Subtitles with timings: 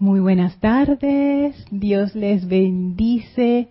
[0.00, 3.68] Muy buenas tardes, Dios les bendice.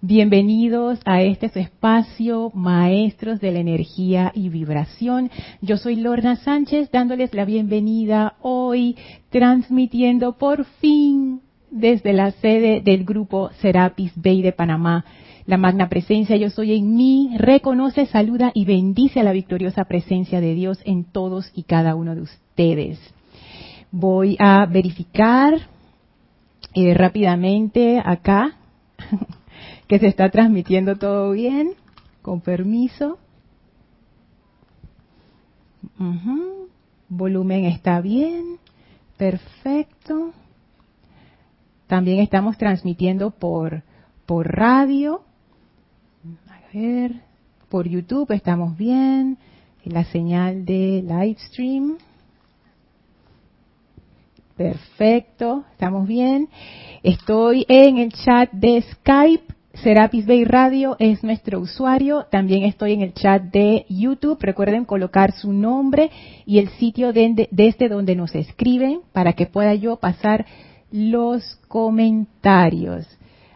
[0.00, 5.30] Bienvenidos a este espacio, Maestros de la Energía y Vibración.
[5.60, 8.96] Yo soy Lorna Sánchez dándoles la bienvenida hoy,
[9.30, 11.40] transmitiendo por fin
[11.70, 15.04] desde la sede del grupo Serapis Bay de Panamá.
[15.46, 20.40] La magna presencia yo soy en mí reconoce, saluda y bendice a la victoriosa presencia
[20.40, 22.98] de Dios en todos y cada uno de ustedes.
[23.92, 25.54] Voy a verificar
[26.74, 28.56] eh, rápidamente acá
[29.88, 31.72] que se está transmitiendo todo bien,
[32.22, 33.18] con permiso.
[37.08, 38.58] Volumen está bien,
[39.16, 40.32] perfecto.
[41.88, 43.82] También estamos transmitiendo por,
[44.26, 45.22] por radio.
[46.48, 47.20] A ver,
[47.68, 49.38] por YouTube estamos bien.
[49.84, 51.98] La señal de live stream.
[54.60, 56.50] Perfecto, estamos bien.
[57.02, 59.54] Estoy en el chat de Skype.
[59.72, 62.26] Serapis Bay Radio es nuestro usuario.
[62.30, 64.36] También estoy en el chat de YouTube.
[64.38, 66.10] Recuerden colocar su nombre
[66.44, 70.44] y el sitio de, este donde nos escriben para que pueda yo pasar
[70.92, 73.06] los comentarios.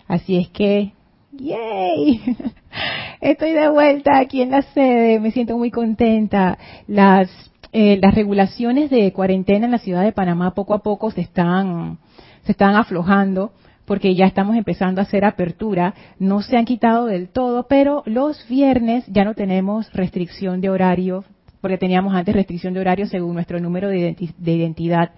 [0.09, 0.95] Así es que,
[1.33, 2.23] ¡yay!
[3.21, 5.21] Estoy de vuelta aquí en la sede.
[5.21, 6.57] Me siento muy contenta.
[6.87, 7.29] Las
[7.77, 11.99] eh, las regulaciones de cuarentena en la ciudad de Panamá poco a poco se están,
[12.45, 13.53] se están aflojando
[13.85, 15.93] porque ya estamos empezando a hacer apertura.
[16.21, 21.25] No se han quitado del todo, pero los viernes ya no tenemos restricción de horario,
[21.61, 25.11] porque teníamos antes restricción de horario según nuestro número de identidad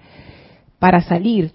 [0.78, 1.52] para salir.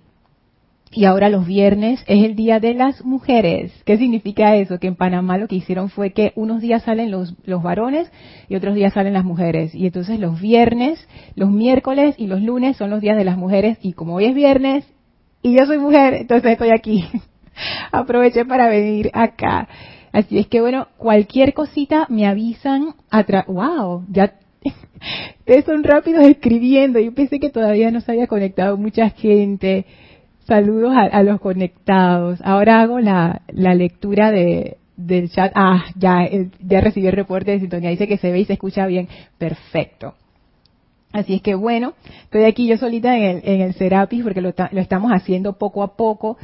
[0.93, 3.71] Y ahora los viernes es el Día de las Mujeres.
[3.85, 4.77] ¿Qué significa eso?
[4.77, 8.11] Que en Panamá lo que hicieron fue que unos días salen los, los varones
[8.49, 9.73] y otros días salen las mujeres.
[9.73, 13.77] Y entonces los viernes, los miércoles y los lunes son los días de las mujeres.
[13.81, 14.85] Y como hoy es viernes
[15.41, 17.05] y yo soy mujer, entonces estoy aquí.
[17.93, 19.69] Aproveché para venir acá.
[20.11, 22.95] Así es que bueno, cualquier cosita me avisan.
[23.47, 24.07] ¡Wow!
[24.09, 24.33] Ya
[25.39, 26.99] ustedes son rápidos escribiendo.
[26.99, 29.85] Yo pensé que todavía no se había conectado mucha gente.
[30.51, 32.41] Saludos a, los conectados.
[32.43, 35.53] Ahora hago la, lectura de, del chat.
[35.55, 37.89] Ah, ya, eh, ya recibí el reporte de sintonía.
[37.89, 39.07] Dice que se ve y se escucha bien.
[39.37, 40.13] Perfecto.
[41.13, 44.53] Así es que bueno, estoy aquí yo solita en el, en el Serapis porque lo,
[44.71, 46.37] lo estamos haciendo poco a poco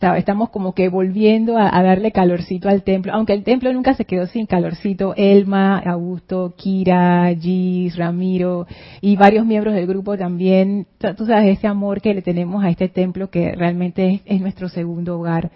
[0.00, 4.26] estamos como que volviendo a, darle calorcito al templo, aunque el templo nunca se quedó
[4.26, 5.14] sin calorcito.
[5.16, 8.66] Elma, Augusto, Kira, Gis, Ramiro
[9.00, 10.86] y varios miembros del grupo también.
[11.16, 15.18] Tú sabes ese amor que le tenemos a este templo que realmente es, nuestro segundo
[15.18, 15.50] hogar.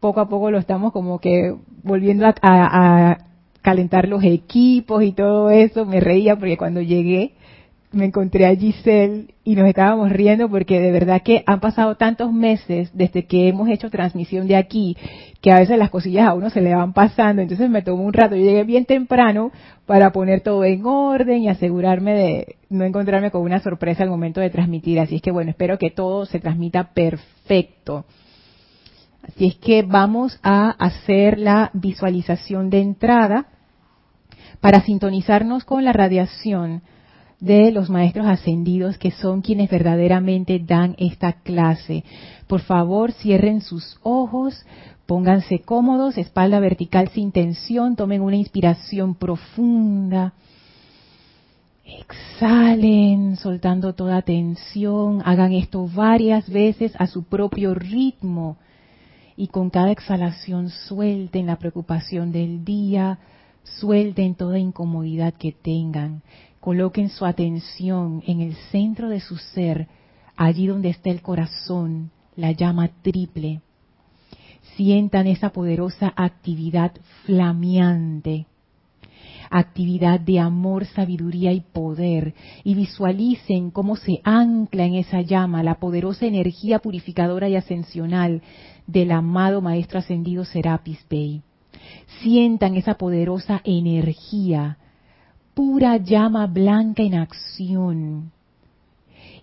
[0.00, 3.18] Poco a poco lo estamos como que volviendo a
[3.62, 5.86] calentar los equipos y todo eso.
[5.86, 7.34] Me reía porque cuando llegué
[7.92, 12.32] me encontré a Giselle y nos estábamos riendo porque de verdad que han pasado tantos
[12.32, 14.96] meses desde que hemos hecho transmisión de aquí
[15.40, 17.42] que a veces las cosillas a uno se le van pasando.
[17.42, 18.34] Entonces me tomó un rato.
[18.34, 19.52] Yo llegué bien temprano
[19.86, 24.40] para poner todo en orden y asegurarme de no encontrarme con una sorpresa al momento
[24.40, 24.98] de transmitir.
[24.98, 28.04] Así es que bueno, espero que todo se transmita perfecto.
[29.22, 33.46] Así es que vamos a hacer la visualización de entrada
[34.60, 36.82] para sintonizarnos con la radiación
[37.42, 42.04] de los maestros ascendidos que son quienes verdaderamente dan esta clase.
[42.46, 44.64] Por favor, cierren sus ojos,
[45.06, 50.34] pónganse cómodos, espalda vertical sin tensión, tomen una inspiración profunda.
[51.84, 55.20] Exhalen, soltando toda tensión.
[55.24, 58.56] Hagan esto varias veces a su propio ritmo.
[59.36, 63.18] Y con cada exhalación suelten la preocupación del día,
[63.64, 66.22] suelten toda incomodidad que tengan.
[66.62, 69.88] Coloquen su atención en el centro de su ser,
[70.36, 73.62] allí donde está el corazón, la llama triple.
[74.76, 76.92] Sientan esa poderosa actividad
[77.24, 78.46] flameante,
[79.50, 85.80] actividad de amor, sabiduría y poder, y visualicen cómo se ancla en esa llama la
[85.80, 88.40] poderosa energía purificadora y ascensional
[88.86, 91.42] del amado Maestro Ascendido Serapis Bey.
[92.22, 94.78] Sientan esa poderosa energía
[95.54, 98.32] pura llama blanca en acción.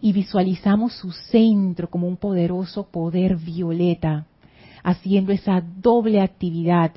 [0.01, 4.25] Y visualizamos su centro como un poderoso poder violeta,
[4.83, 6.91] haciendo esa doble actividad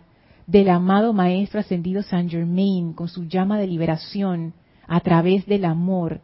[0.47, 4.55] del amado Maestro Ascendido Saint Germain con su llama de liberación
[4.87, 6.21] a través del amor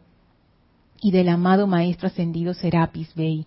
[1.01, 3.45] y del amado Maestro Ascendido Serapis Bey.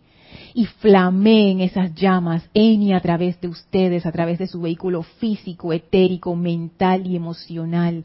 [0.55, 5.03] Y flameen esas llamas en y a través de ustedes, a través de su vehículo
[5.03, 8.05] físico, etérico, mental y emocional,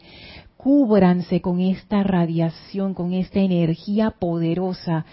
[0.58, 5.06] cúbranse con esta radiación, con esta energía poderosa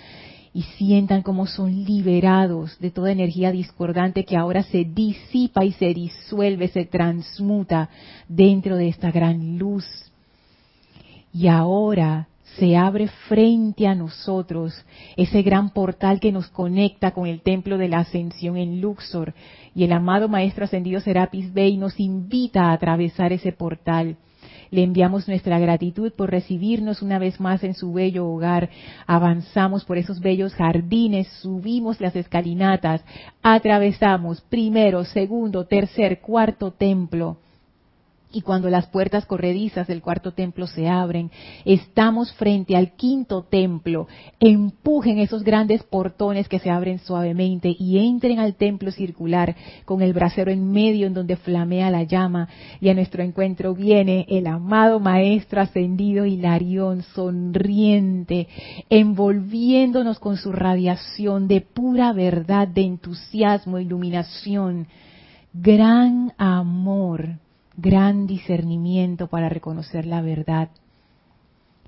[0.55, 5.93] y sientan cómo son liberados de toda energía discordante que ahora se disipa y se
[5.93, 7.91] disuelve, se transmuta
[8.29, 9.85] dentro de esta gran luz.
[11.33, 14.73] Y ahora se abre frente a nosotros
[15.17, 19.35] ese gran portal que nos conecta con el templo de la ascensión en Luxor.
[19.75, 24.17] Y el amado Maestro Ascendido Serapis Bey nos invita a atravesar ese portal
[24.75, 28.71] le enviamos nuestra gratitud por recibirnos una vez más en su bello hogar.
[29.07, 33.05] Avanzamos por esos bellos jardines, subimos las escalinatas,
[33.41, 37.39] atravesamos primero, segundo, tercer, cuarto templo
[38.35, 41.31] y cuando las puertas corredizas del cuarto templo se abren,
[41.65, 44.09] estamos frente al quinto templo.
[44.41, 49.55] Empujen esos grandes portones que se abren suavemente y entren al templo circular
[49.85, 52.49] con el brasero en medio en donde flamea la llama.
[52.81, 58.49] Y a nuestro encuentro viene el amado Maestro ascendido Hilarión, sonriente,
[58.91, 64.89] envolviéndonos con su radiación de pura verdad, de entusiasmo, iluminación.
[65.53, 67.44] Gran amor
[67.77, 70.71] gran discernimiento para reconocer la verdad.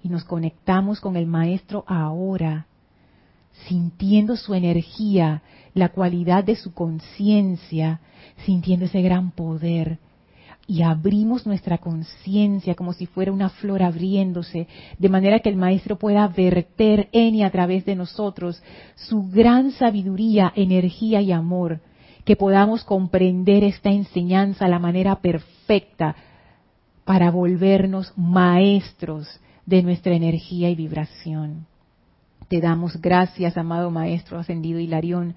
[0.02, 2.66] Y nos conectamos con el Maestro ahora,
[3.68, 5.42] sintiendo su energía,
[5.74, 8.00] la cualidad de su conciencia,
[8.44, 9.98] sintiendo ese gran poder.
[10.68, 14.66] Y abrimos nuestra conciencia como si fuera una flor abriéndose,
[14.98, 18.60] de manera que el Maestro pueda verter en y a través de nosotros
[18.96, 21.80] su gran sabiduría, energía y amor
[22.26, 26.16] que podamos comprender esta enseñanza a la manera perfecta
[27.04, 29.28] para volvernos maestros
[29.64, 31.66] de nuestra energía y vibración.
[32.48, 35.36] Te damos gracias, amado Maestro Ascendido Hilarión,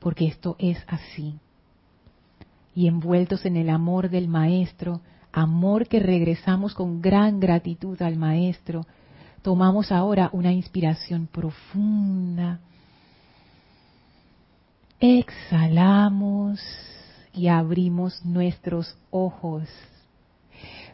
[0.00, 1.34] porque esto es así.
[2.74, 5.02] Y envueltos en el amor del Maestro,
[5.32, 8.86] amor que regresamos con gran gratitud al Maestro,
[9.42, 12.60] tomamos ahora una inspiración profunda
[15.04, 16.60] Exhalamos
[17.34, 19.64] y abrimos nuestros ojos.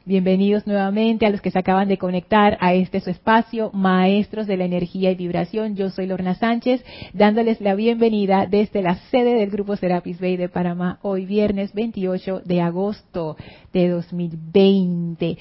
[0.07, 4.57] Bienvenidos nuevamente a los que se acaban de conectar a este su espacio, Maestros de
[4.57, 5.77] la Energía y Vibración.
[5.77, 6.83] Yo soy Lorna Sánchez,
[7.13, 12.41] dándoles la bienvenida desde la sede del Grupo Serapis Bay de Panamá, hoy viernes 28
[12.47, 13.37] de agosto
[13.75, 15.37] de 2020.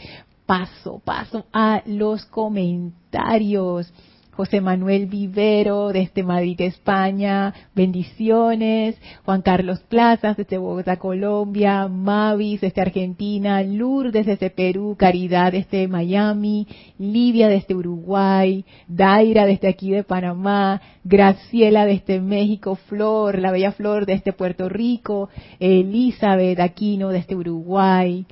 [0.46, 3.94] Paso, paso a los comentarios.
[4.38, 8.96] José Manuel Vivero desde Madrid, España, bendiciones,
[9.26, 16.68] Juan Carlos Plazas desde Bogotá, Colombia, Mavis desde Argentina, Lourdes desde Perú, Caridad desde Miami,
[17.00, 24.06] Livia desde Uruguay, Daira desde aquí de Panamá, Graciela desde México, Flor, la bella Flor
[24.06, 25.30] desde Puerto Rico,
[25.60, 28.28] Elizabeth Aquino desde Uruguay,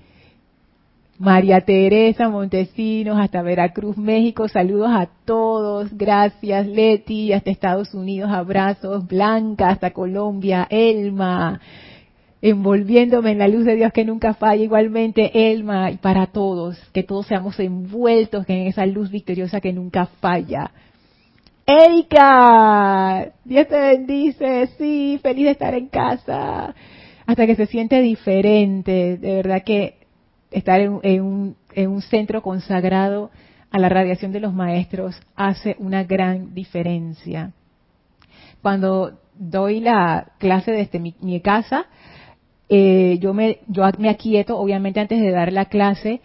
[1.18, 9.08] María Teresa Montesinos hasta Veracruz, México, saludos a todos, gracias Leti, hasta Estados Unidos, abrazos,
[9.08, 11.62] Blanca hasta Colombia, Elma,
[12.42, 17.04] envolviéndome en la luz de Dios que nunca falla, igualmente Elma, y para todos, que
[17.04, 20.72] todos seamos envueltos en esa luz victoriosa que nunca falla.
[21.66, 26.76] Erika, Dios te bendice, sí, feliz de estar en casa,
[27.26, 30.05] hasta que se siente diferente, de verdad que
[30.56, 33.30] estar en, un, centro consagrado
[33.72, 37.52] a la radiación de los maestros hace una gran diferencia.
[38.62, 41.88] Cuando doy la clase desde mi, casa,
[42.70, 46.22] eh, yo me yo me aquieto, obviamente antes de dar la clase,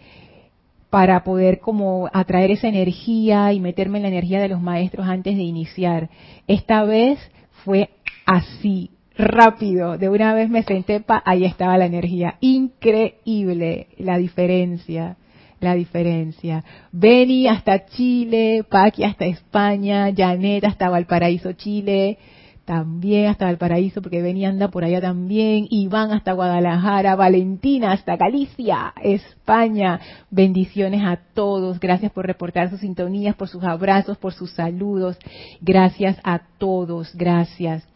[0.89, 5.35] para poder como atraer esa energía y meterme en la energía de los maestros antes
[5.35, 6.09] de iniciar.
[6.47, 7.19] Esta vez
[7.63, 7.89] fue
[8.25, 12.35] así, rápido, de una vez me senté, pa, ahí estaba la energía.
[12.41, 15.17] Increíble la diferencia,
[15.59, 16.63] la diferencia.
[16.91, 22.17] Beni hasta Chile, Paqui hasta España, Janet hasta Valparaíso, Chile,
[22.65, 28.93] también hasta Valparaíso, porque Beni anda por allá también, Iván hasta Guadalajara, Valentina hasta Galicia,
[29.01, 29.99] España.
[30.29, 35.17] Bendiciones a todos, gracias por reportar sus sintonías, por sus abrazos, por sus saludos.
[35.59, 37.90] Gracias a todos, gracias.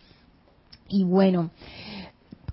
[0.88, 1.50] Y bueno,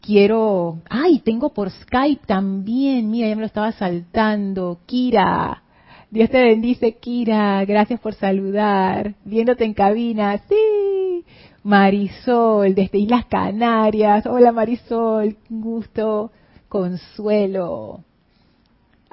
[0.01, 5.63] quiero, ay, tengo por Skype también, mira, ya me lo estaba saltando, Kira.
[6.11, 11.25] Dios te bendice, Kira, gracias por saludar, viéndote en cabina, sí.
[11.63, 16.33] Marisol, desde Islas Canarias, hola Marisol, gusto,
[16.69, 18.05] Consuelo.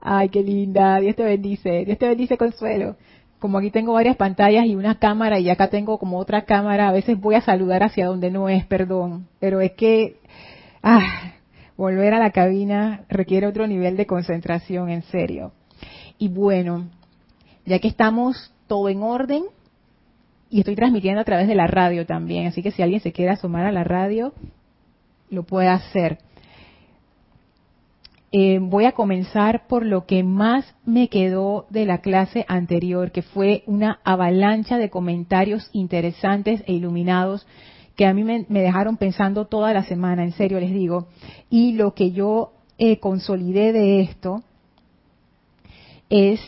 [0.01, 2.95] Ay, qué linda, Dios te bendice, Dios te bendice, Consuelo
[3.39, 6.91] como aquí tengo varias pantallas y una cámara y acá tengo como otra cámara, a
[6.91, 10.17] veces voy a saludar hacia donde no es, perdón, pero es que
[10.83, 11.31] ah,
[11.77, 15.53] volver a la cabina requiere otro nivel de concentración, en serio.
[16.17, 16.89] Y bueno,
[17.65, 19.43] ya que estamos todo en orden,
[20.49, 23.31] y estoy transmitiendo a través de la radio también, así que si alguien se quiere
[23.31, 24.33] asomar a la radio,
[25.29, 26.17] lo puede hacer.
[28.31, 33.23] Eh, voy a comenzar por lo que más me quedó de la clase anterior, que
[33.23, 37.47] fue una avalancha de comentarios interesantes e iluminados
[37.95, 41.07] que a mí me, dejaron pensando toda la semana, en serio les digo.
[41.49, 44.43] Y lo que yo eh, consolidé de esto
[46.09, 46.39] es,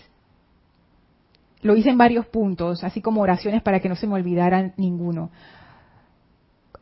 [1.62, 5.32] lo hice en varios puntos, así como oraciones para que no se me olvidaran ninguno.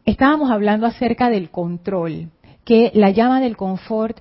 [0.05, 2.29] Estábamos hablando acerca del control,
[2.63, 4.19] que la llama del confort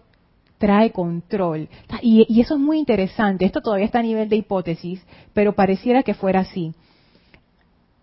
[0.59, 1.69] trae control.
[2.03, 3.45] Y, eso es muy interesante.
[3.45, 6.75] Esto todavía está a nivel de hipótesis, pero pareciera que fuera así.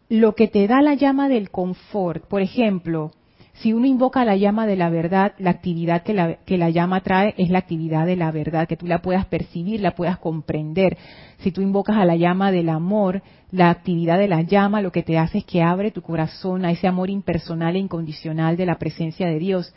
[0.09, 3.11] Lo que te da la llama del confort, por ejemplo,
[3.53, 7.01] si uno invoca la llama de la verdad, la actividad que la, que la llama
[7.01, 10.97] trae es la actividad de la verdad, que tú la puedas percibir, la puedas comprender.
[11.37, 13.21] Si tú invocas a la llama del amor,
[13.51, 16.71] la actividad de la llama lo que te hace es que abre tu corazón a
[16.71, 19.73] ese amor impersonal e incondicional de la presencia de Dios.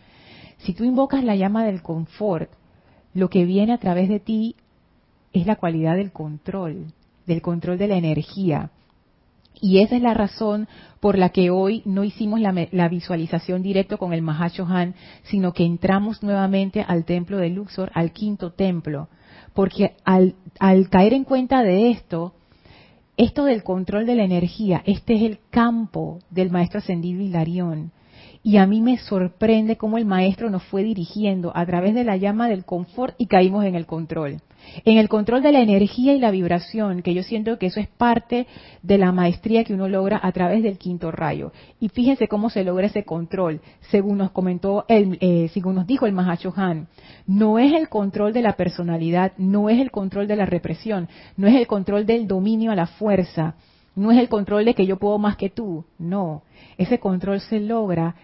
[0.58, 2.50] Si tú invocas la llama del confort,
[3.14, 4.56] lo que viene a través de ti
[5.32, 6.92] es la cualidad del control,
[7.26, 8.70] del control de la energía.
[9.60, 10.68] Y esa es la razón
[11.00, 16.22] por la que hoy no hicimos la, visualización directo con el Mahashohan, sino que entramos
[16.22, 19.08] nuevamente al templo de Luxor, al quinto templo.
[19.54, 22.34] Porque al, al caer en cuenta de esto,
[23.16, 27.90] esto del control de la energía, este es el campo del maestro ascendido Hilarión.
[28.48, 32.16] Y a mí me sorprende cómo el maestro nos fue dirigiendo a través de la
[32.16, 34.40] llama del confort y caímos en el control.
[34.86, 37.88] En el control de la energía y la vibración, que yo siento que eso es
[37.88, 38.46] parte
[38.82, 41.52] de la maestría que uno logra a través del quinto rayo.
[41.78, 46.06] Y fíjense cómo se logra ese control, según nos comentó, el, eh, según nos dijo
[46.06, 46.88] el Han.
[47.26, 51.48] No es el control de la personalidad, no es el control de la represión, no
[51.48, 53.56] es el control del dominio a la fuerza,
[53.94, 56.44] no es el control de que yo puedo más que tú, no.
[56.78, 58.14] Ese control se logra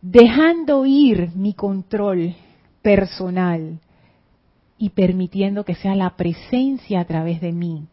[0.00, 2.34] dejando ir mi control
[2.82, 3.80] personal
[4.78, 7.86] y permitiendo que sea la presencia a través de mí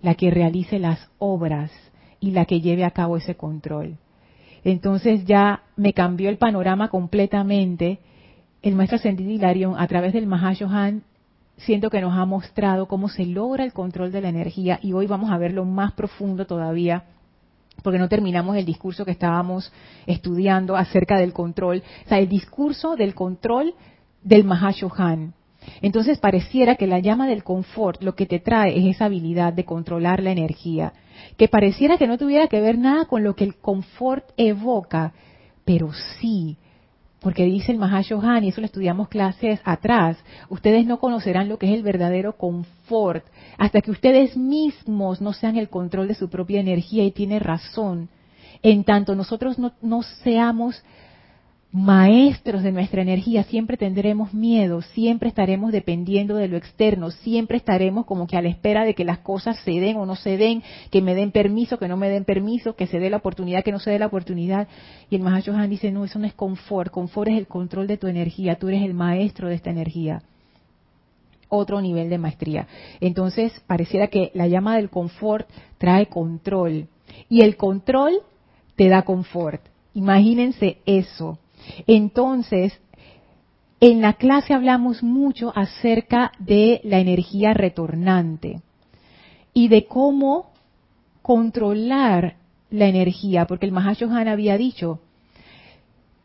[0.00, 1.70] la que realice las obras
[2.18, 3.98] y la que lleve a cabo ese control.
[4.64, 7.98] Entonces ya me cambió el panorama completamente.
[8.62, 11.02] El maestro Ascendido Hilarión, a través del Mahashohan,
[11.56, 15.06] siento que nos ha mostrado cómo se logra el control de la energía y hoy
[15.06, 17.04] vamos a verlo más profundo todavía
[17.82, 19.72] porque no terminamos el discurso que estábamos
[20.06, 23.74] estudiando acerca del control, o sea, el discurso del control
[24.22, 25.34] del Mahashohan.
[25.80, 29.64] Entonces pareciera que la llama del confort lo que te trae es esa habilidad de
[29.64, 30.92] controlar la energía,
[31.36, 35.12] que pareciera que no tuviera que ver nada con lo que el confort evoca,
[35.64, 36.56] pero sí,
[37.22, 41.68] porque dice el Mahashohan, y eso lo estudiamos clases atrás, ustedes no conocerán lo que
[41.68, 43.24] es el verdadero confort
[43.58, 48.08] hasta que ustedes mismos no sean el control de su propia energía y tiene razón.
[48.62, 50.82] En tanto nosotros no, no seamos
[51.72, 58.04] maestros de nuestra energía, siempre tendremos miedo, siempre estaremos dependiendo de lo externo, siempre estaremos
[58.04, 60.62] como que a la espera de que las cosas se den o no se den,
[60.90, 63.72] que me den permiso, que no me den permiso, que se dé la oportunidad, que
[63.72, 64.68] no se dé la oportunidad.
[65.08, 67.96] Y el Mahacho Han dice, no, eso no es confort, confort es el control de
[67.96, 70.22] tu energía, tú eres el maestro de esta energía.
[71.48, 72.66] Otro nivel de maestría.
[73.00, 75.48] Entonces, pareciera que la llama del confort
[75.78, 76.88] trae control.
[77.28, 78.12] Y el control
[78.76, 79.62] te da confort.
[79.94, 81.38] Imagínense eso
[81.86, 82.78] entonces,
[83.80, 88.60] en la clase hablamos mucho acerca de la energía retornante
[89.52, 90.52] y de cómo
[91.20, 92.36] controlar
[92.70, 95.00] la energía, porque el Mahashohan había dicho,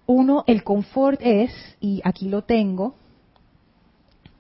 [0.05, 2.95] uno, el confort es, y aquí lo tengo,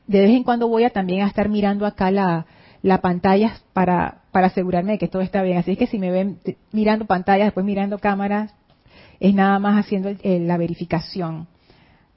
[0.07, 2.45] de vez en cuando voy a también a estar mirando acá la,
[2.81, 5.57] la pantalla para, para asegurarme de que todo está bien.
[5.57, 6.39] Así es que si me ven
[6.71, 8.53] mirando pantallas, después mirando cámaras,
[9.19, 11.47] es nada más haciendo la verificación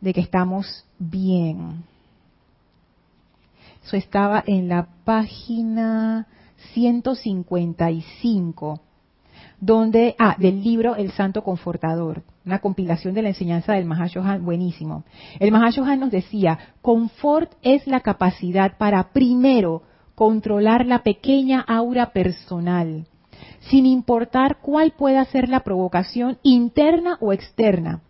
[0.00, 1.84] de que estamos bien.
[3.84, 6.26] Eso estaba en la página
[6.74, 8.80] 155,
[9.60, 15.04] donde, ah, del libro El Santo Confortador, una compilación de la enseñanza del Mahashohan, buenísimo.
[15.38, 19.82] El Mahashohan nos decía, confort es la capacidad para primero
[20.14, 23.06] controlar la pequeña aura personal,
[23.60, 28.02] sin importar cuál pueda ser la provocación interna o externa.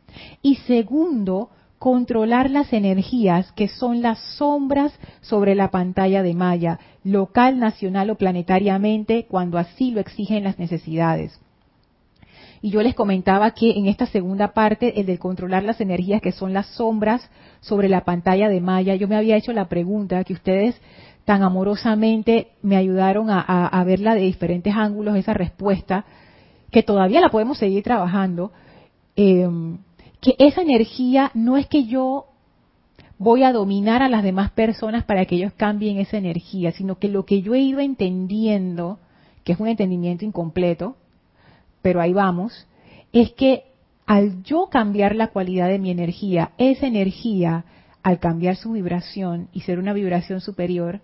[0.43, 4.93] Y segundo, controlar las energías que son las sombras
[5.23, 11.41] sobre la pantalla de Maya, local, nacional o planetariamente, cuando así lo exigen las necesidades.
[12.63, 16.33] Y yo les comentaba que en esta segunda parte, el de controlar las energías que
[16.33, 17.31] son las sombras
[17.61, 20.79] sobre la pantalla de Maya, yo me había hecho la pregunta que ustedes
[21.25, 26.05] tan amorosamente me ayudaron a, verla de diferentes ángulos, esa respuesta,
[26.71, 28.53] que todavía la podemos seguir trabajando,
[29.17, 29.49] eh,
[30.21, 32.27] que esa energía no es que yo
[33.19, 37.09] voy a dominar a las demás personas para que ellos cambien esa energía, sino que
[37.09, 38.99] lo que yo he ido entendiendo,
[39.45, 40.97] que es un entendimiento incompleto,
[41.83, 42.67] pero ahí vamos,
[43.13, 43.65] es que
[44.07, 47.65] al yo cambiar la cualidad de mi energía, esa energía,
[48.03, 51.01] al cambiar su vibración y ser una vibración superior,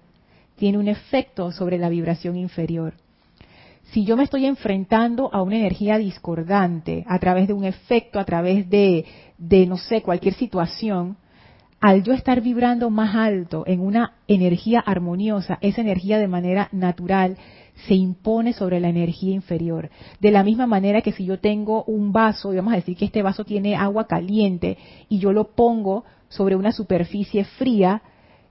[0.57, 2.95] tiene un efecto sobre la vibración inferior.
[3.93, 8.25] Si yo me estoy enfrentando a una energía discordante a través de un efecto, a
[8.25, 9.05] través de,
[9.39, 11.17] de no sé, cualquier situación,
[11.81, 17.37] al yo estar vibrando más alto en una energía armoniosa, esa energía de manera natural
[17.87, 19.91] se impone sobre la energía inferior.
[20.21, 23.05] De la misma manera que si yo tengo un vaso, y vamos a decir que
[23.05, 28.03] este vaso tiene agua caliente, y yo lo pongo sobre una superficie fría,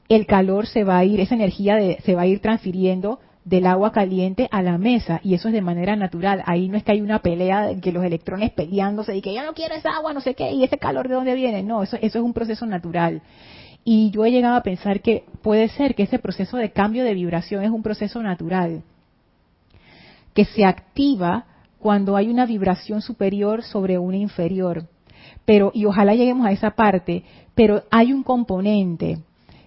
[0.09, 3.91] el calor se va a ir, esa energía se va a ir transfiriendo del agua
[3.91, 6.43] caliente a la mesa y eso es de manera natural.
[6.45, 9.43] Ahí no es que hay una pelea de que los electrones peleándose y que yo
[9.43, 11.63] no quiero esa agua, no sé qué, y ese calor de dónde viene.
[11.63, 13.21] No, eso, eso es un proceso natural.
[13.83, 17.13] Y yo he llegado a pensar que puede ser que ese proceso de cambio de
[17.13, 18.81] vibración es un proceso natural,
[20.33, 21.45] que se activa
[21.77, 24.88] cuando hay una vibración superior sobre una inferior.
[25.45, 29.19] Pero, y ojalá lleguemos a esa parte, pero hay un componente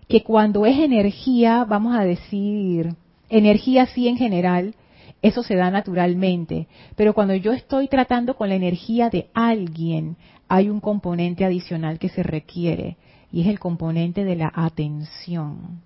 [0.09, 2.97] que cuando es energía, vamos a decir,
[3.29, 4.75] Energía sí en general,
[5.21, 10.17] eso se da naturalmente, pero cuando yo estoy tratando con la energía de alguien,
[10.49, 12.97] hay un componente adicional que se requiere
[13.31, 15.83] y es el componente de la atención.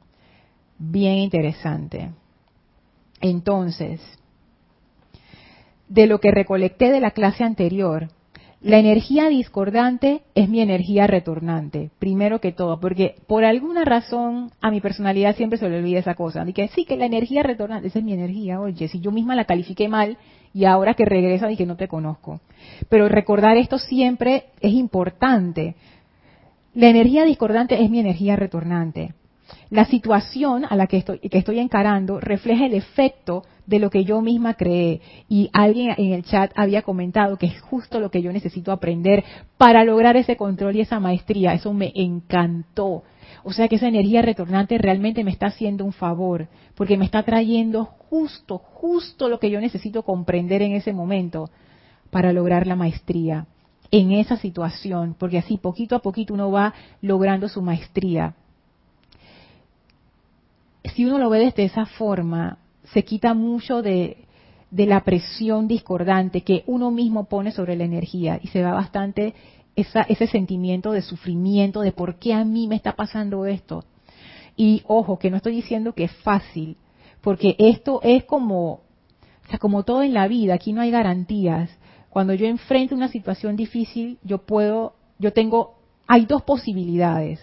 [0.78, 2.10] Bien interesante.
[3.20, 4.00] Entonces,
[5.88, 8.08] de lo que recolecté de la clase anterior,
[8.62, 14.70] la energía discordante es mi energía retornante, primero que todo, porque por alguna razón a
[14.70, 16.44] mi personalidad siempre se le olvida esa cosa.
[16.52, 19.46] Que sí, que la energía retornante, esa es mi energía, oye, si yo misma la
[19.46, 20.16] califiqué mal
[20.54, 22.40] y ahora que regresa que no te conozco.
[22.88, 25.74] Pero recordar esto siempre es importante.
[26.72, 29.14] La energía discordante es mi energía retornante.
[29.70, 34.04] La situación a la que estoy, que estoy encarando refleja el efecto de lo que
[34.04, 35.00] yo misma creé.
[35.28, 39.24] Y alguien en el chat había comentado que es justo lo que yo necesito aprender
[39.56, 41.54] para lograr ese control y esa maestría.
[41.54, 43.02] Eso me encantó.
[43.44, 47.22] O sea que esa energía retornante realmente me está haciendo un favor, porque me está
[47.22, 51.50] trayendo justo, justo lo que yo necesito comprender en ese momento
[52.10, 53.46] para lograr la maestría
[53.92, 56.72] en esa situación, porque así poquito a poquito uno va
[57.02, 58.34] logrando su maestría.
[60.94, 62.58] Si uno lo ve desde esa forma,
[62.92, 64.18] se quita mucho de,
[64.70, 69.34] la presión discordante que uno mismo pone sobre la energía y se va bastante
[69.74, 73.84] ese sentimiento de sufrimiento, de por qué a mí me está pasando esto.
[74.56, 76.76] Y ojo, que no estoy diciendo que es fácil,
[77.22, 81.70] porque esto es como, o sea, como todo en la vida, aquí no hay garantías.
[82.10, 87.40] Cuando yo enfrento una situación difícil, yo puedo, yo tengo, hay dos posibilidades.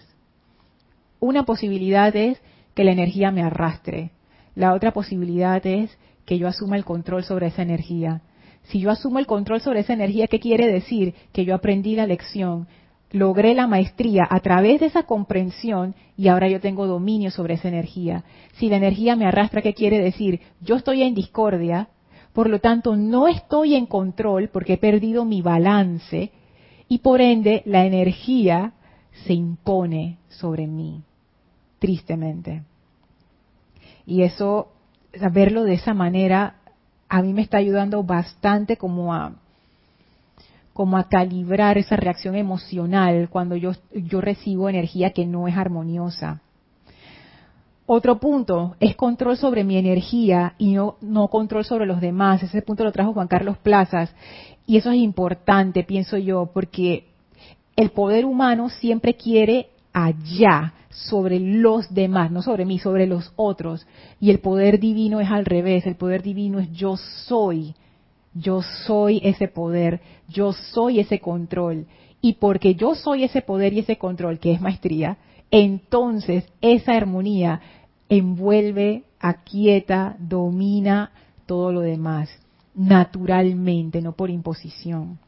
[1.18, 2.40] Una posibilidad es
[2.74, 4.12] que la energía me arrastre.
[4.54, 8.22] La otra posibilidad es que yo asuma el control sobre esa energía.
[8.64, 11.14] Si yo asumo el control sobre esa energía, ¿qué quiere decir?
[11.32, 12.68] Que yo aprendí la lección,
[13.10, 17.68] logré la maestría a través de esa comprensión y ahora yo tengo dominio sobre esa
[17.68, 18.24] energía.
[18.54, 20.40] Si la energía me arrastra, ¿qué quiere decir?
[20.60, 21.88] Yo estoy en discordia,
[22.32, 26.30] por lo tanto no estoy en control porque he perdido mi balance
[26.88, 28.74] y por ende la energía
[29.24, 31.02] se impone sobre mí,
[31.78, 32.62] tristemente.
[34.10, 34.66] Y eso,
[35.30, 36.56] verlo de esa manera,
[37.08, 39.36] a mí me está ayudando bastante como a
[41.08, 43.70] calibrar esa reacción emocional cuando yo,
[44.20, 46.40] recibo energía que no es armoniosa.
[47.86, 52.42] Otro punto es control sobre mi energía y no control sobre los demás.
[52.42, 54.12] Ese punto lo trajo Juan Carlos Plazas.
[54.66, 57.04] Y eso es importante, pienso yo, porque
[57.76, 63.86] el poder humano siempre quiere allá sobre los demás, no sobre mí, sobre los otros.
[64.20, 67.74] Y el poder divino es al revés, el poder divino es yo soy,
[68.34, 71.86] yo soy ese poder, yo soy ese control.
[72.20, 75.16] Y porque yo soy ese poder y ese control, que es maestría,
[75.50, 77.60] entonces esa armonía
[78.08, 81.12] envuelve, aquieta, domina
[81.46, 82.28] todo lo demás,
[82.74, 85.18] naturalmente, no por imposición.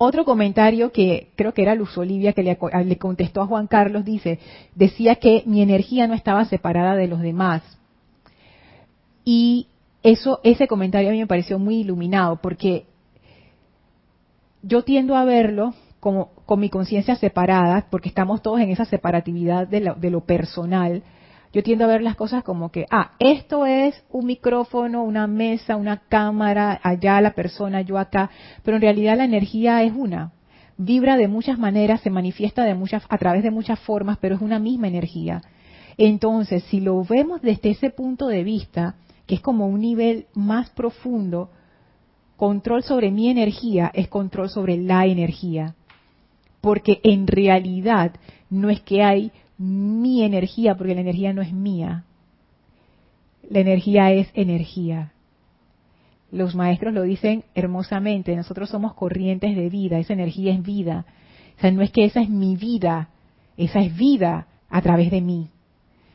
[0.00, 4.38] Otro comentario que creo que era Luz Olivia que le, contestó a Juan Carlos dice,
[4.76, 7.62] decía que mi energía no estaba separada de los demás.
[9.24, 9.66] Y
[10.04, 12.86] eso, ese comentario a mí me pareció muy iluminado porque
[14.62, 19.66] yo tiendo a verlo como con mi conciencia separada, porque estamos todos en esa separatividad
[19.66, 21.02] de lo, de lo personal,
[21.52, 25.76] yo tiendo a ver las cosas como que, ah, esto es un micrófono, una mesa,
[25.76, 28.30] una cámara, allá la persona, yo acá,
[28.62, 30.32] pero en realidad la energía es una.
[30.76, 34.40] Vibra de muchas maneras, se manifiesta de muchas, a través de muchas formas, pero es
[34.40, 35.42] una misma energía.
[35.96, 38.94] Entonces, si lo vemos desde ese punto de vista,
[39.26, 41.50] que es como un nivel más profundo,
[42.36, 45.74] control sobre mi energía es control sobre la energía.
[46.60, 48.12] Porque en realidad
[48.48, 52.04] no es que hay mi energía, porque la energía no es mía.
[53.50, 55.12] La energía es energía.
[56.30, 61.06] Los maestros lo dicen hermosamente, nosotros somos corrientes de vida, esa energía es vida.
[61.56, 63.08] O sea, no es que esa es mi vida,
[63.56, 65.48] esa es vida a través de mí.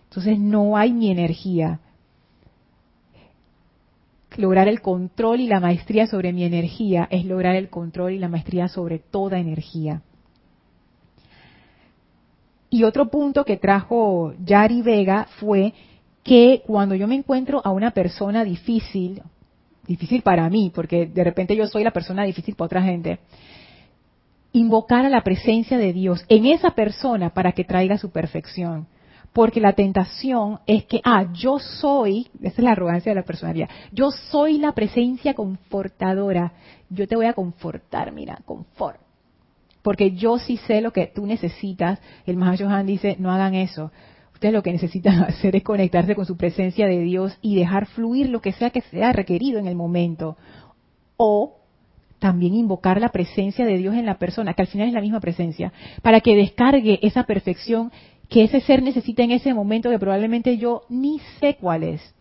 [0.10, 1.79] Entonces no hay mi energía.
[4.38, 8.29] Lograr el control y la maestría sobre mi energía es lograr el control y la
[8.29, 10.01] maestría sobre toda energía.
[12.73, 15.75] Y otro punto que trajo Yari Vega fue
[16.23, 19.21] que cuando yo me encuentro a una persona difícil,
[19.86, 23.19] difícil para mí, porque de repente yo soy la persona difícil para otra gente,
[24.53, 28.88] invocar a la presencia de Dios en esa persona para que traiga su perfección.
[29.33, 33.69] Porque la tentación es que, ah, yo soy, esa es la arrogancia de la personalidad,
[33.91, 36.53] yo soy la presencia confortadora,
[36.89, 39.02] yo te voy a confortar, mira, confort
[39.84, 42.00] porque yo sí sé lo que tú necesitas.
[42.26, 43.91] El Johan dice, no hagan eso.
[44.34, 48.30] Ustedes lo que necesitan hacer es conectarse con su presencia de Dios y dejar fluir
[48.30, 50.38] lo que sea que sea requerido en el momento.
[51.17, 51.58] O
[52.17, 55.19] también invocar la presencia de Dios en la persona, que al final es la misma
[55.19, 57.91] presencia, para que descargue esa perfección
[58.30, 62.15] que ese ser necesita en ese momento que probablemente yo ni sé cuál es.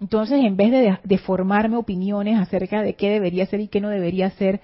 [0.00, 3.90] Entonces, en vez de, de formarme opiniones acerca de qué debería ser y qué no
[3.90, 4.60] debería ser,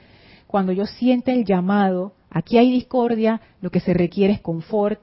[0.55, 5.01] cuando yo siente el llamado, aquí hay discordia, lo que se requiere es confort,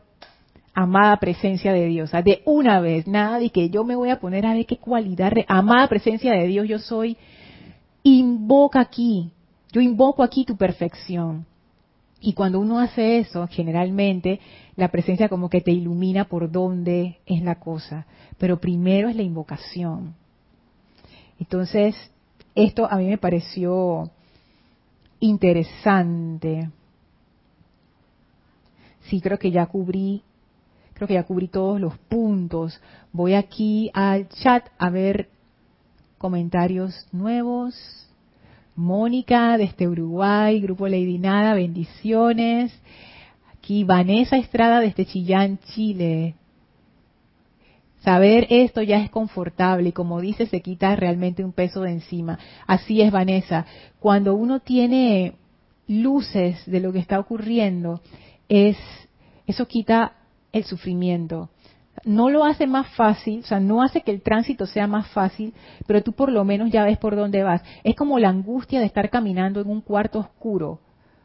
[0.74, 2.10] amada presencia de Dios.
[2.24, 5.34] de una vez, nada de que yo me voy a poner a ver qué cualidad,
[5.50, 7.18] amada presencia de Dios yo soy,
[8.02, 9.34] invoca aquí,
[9.74, 11.46] yo invoco aquí tu perfección.
[12.22, 14.40] Y cuando uno hace eso, generalmente
[14.78, 18.06] la presencia como que te ilumina por dónde es la cosa.
[18.38, 20.16] Pero primero es la invocación.
[21.42, 21.94] Entonces,
[22.56, 24.12] esto a mí me pareció
[25.22, 26.70] interesante.
[29.04, 30.22] Sí, creo que ya cubrí,
[30.94, 32.82] creo que ya cubrí todos los puntos.
[33.14, 35.30] Voy aquí al chat a ver
[36.18, 37.76] comentarios nuevos.
[38.76, 42.74] Mónica desde Uruguay, Grupo Lady Nada, bendiciones.
[43.54, 46.36] Aquí Vanessa Estrada desde Chillán, Chile.
[48.04, 52.40] Saber esto ya es confortable y como dice, se quita realmente un peso de encima.
[52.66, 53.66] Así es, Vanessa.
[54.00, 55.36] Cuando uno tiene
[55.88, 58.02] luces de lo que está ocurriendo,
[58.50, 58.78] es
[59.46, 60.14] eso quita
[60.52, 61.50] el sufrimiento.
[62.04, 65.54] No lo hace más fácil, o sea, no hace que el tránsito sea más fácil,
[65.86, 67.62] pero tú por lo menos ya ves por dónde vas.
[67.84, 70.80] Es como la angustia de estar caminando en un cuarto oscuro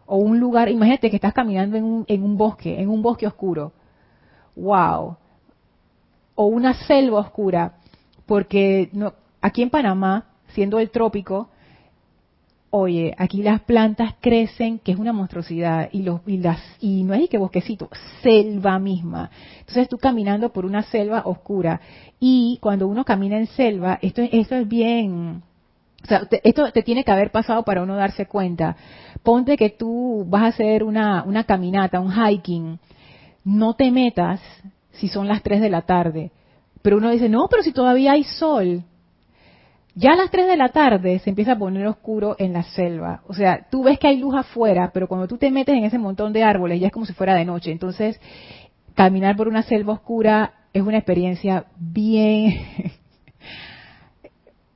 [0.05, 3.27] o un lugar, imagínate que estás caminando en un, en un bosque, en un bosque
[3.27, 3.73] oscuro.
[4.55, 5.17] ¡Wow!
[6.37, 7.75] O una selva oscura,
[8.27, 11.49] porque no, aquí en Panamá, siendo el trópico,
[12.71, 17.15] oye, aquí las plantas crecen, que es una monstruosidad, y, los, y, las, y no
[17.15, 17.89] es que bosquecito,
[18.23, 19.31] selva misma.
[19.61, 21.81] Entonces tú caminando por una selva oscura,
[22.21, 25.43] y cuando uno camina en selva, esto, esto es bien,
[26.03, 28.77] o sea, esto te tiene que haber pasado para uno darse cuenta.
[29.23, 32.79] Ponte que tú vas a hacer una, una caminata, un hiking,
[33.45, 34.41] no te metas
[34.99, 36.33] si son las 3 de la tarde.
[36.83, 38.85] Pero uno dice, no, pero si todavía hay sol.
[39.95, 43.23] Ya a las 3 de la tarde se empieza a poner oscuro en la selva.
[43.29, 45.99] O sea, tú ves que hay luz afuera, pero cuando tú te metes en ese
[45.99, 47.73] montón de árboles ya es como si fuera de noche.
[47.73, 48.21] Entonces,
[48.95, 52.59] caminar por una selva oscura es una experiencia bien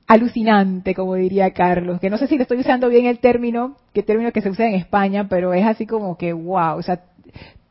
[0.07, 4.03] alucinante, como diría Carlos, que no sé si le estoy usando bien el término, qué
[4.03, 7.01] término que se usa en España, pero es así como que wow, o sea,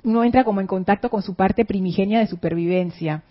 [0.04, 3.22] uno entra como en contacto con su parte primigenia de supervivencia.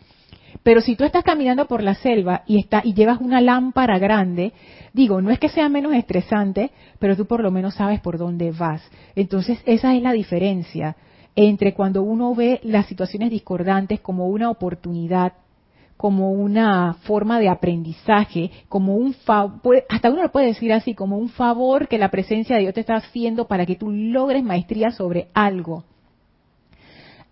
[0.63, 4.53] Pero si tú estás caminando por la selva y, está, y llevas una lámpara grande,
[4.93, 8.51] digo, no es que sea menos estresante, pero tú por lo menos sabes por dónde
[8.51, 8.81] vas.
[9.15, 10.95] Entonces, esa es la diferencia
[11.35, 15.33] entre cuando uno ve las situaciones discordantes como una oportunidad,
[15.95, 21.17] como una forma de aprendizaje, como un favor, hasta uno lo puede decir así, como
[21.17, 24.91] un favor que la presencia de Dios te está haciendo para que tú logres maestría
[24.91, 25.83] sobre algo.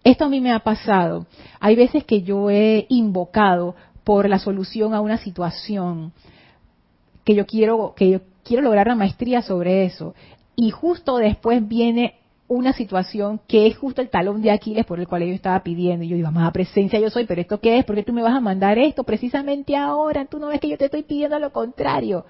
[0.07, 1.25] Esto a mí me ha pasado.
[1.59, 6.13] Hay veces que yo he invocado por la solución a una situación
[7.25, 10.15] que yo quiero que yo quiero lograr la maestría sobre eso
[10.55, 12.13] y justo después viene
[12.47, 16.05] una situación que es justo el talón de Aquiles por el cual yo estaba pidiendo.
[16.05, 17.83] Y yo digo, más presencia yo soy, pero ¿esto qué es?
[17.83, 20.23] ¿Por qué tú me vas a mandar esto precisamente ahora?
[20.23, 22.25] Tú no ves que yo te estoy pidiendo lo contrario.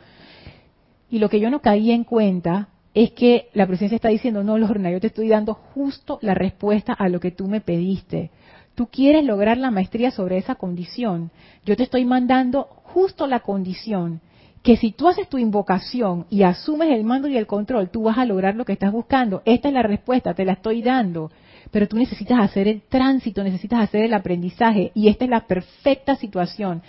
[1.11, 4.57] Y lo que yo no caía en cuenta es que la presencia está diciendo, no,
[4.57, 8.31] Lorna, yo te estoy dando justo la respuesta a lo que tú me pediste.
[8.75, 11.31] Tú quieres lograr la maestría sobre esa condición.
[11.65, 14.21] Yo te estoy mandando justo la condición
[14.63, 18.17] que si tú haces tu invocación y asumes el mando y el control, tú vas
[18.17, 19.41] a lograr lo que estás buscando.
[19.45, 21.31] Esta es la respuesta, te la estoy dando.
[21.71, 26.15] Pero tú necesitas hacer el tránsito, necesitas hacer el aprendizaje y esta es la perfecta
[26.15, 26.81] situación,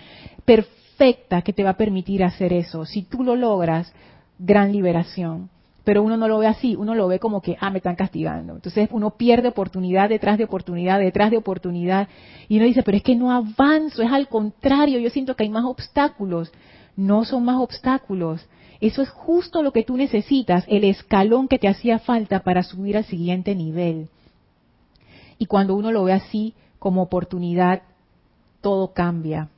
[0.45, 2.85] perfecta que te va a permitir hacer eso.
[2.85, 3.93] Si tú lo logras,
[4.39, 5.51] gran liberación
[5.89, 8.57] pero uno no lo ve así, uno lo ve como que, ah, me están castigando.
[8.57, 12.09] Entonces uno pierde oportunidad detrás de oportunidad, detrás de oportunidad,
[12.47, 15.49] y uno dice, pero es que no avanzo, es al contrario, yo siento que hay
[15.49, 16.53] más obstáculos.
[16.95, 18.47] No son más obstáculos.
[18.83, 22.99] Eso es justo lo que tú necesitas, el escalón que te hacía falta para subir
[22.99, 24.11] al siguiente nivel.
[25.39, 27.81] Y cuando uno lo ve así como oportunidad,
[28.61, 29.49] todo cambia.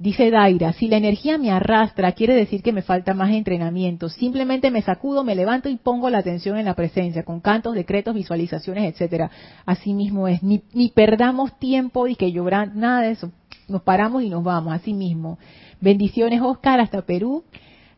[0.00, 4.08] Dice Daira, si la energía me arrastra, quiere decir que me falta más entrenamiento.
[4.08, 8.14] Simplemente me sacudo, me levanto y pongo la atención en la presencia, con cantos, decretos,
[8.14, 9.28] visualizaciones, etcétera.
[9.66, 10.40] Así mismo es.
[10.44, 13.32] Ni, ni perdamos tiempo y que llorar, nada de eso.
[13.66, 15.38] Nos paramos y nos vamos, así mismo.
[15.80, 17.42] Bendiciones, Oscar, hasta Perú.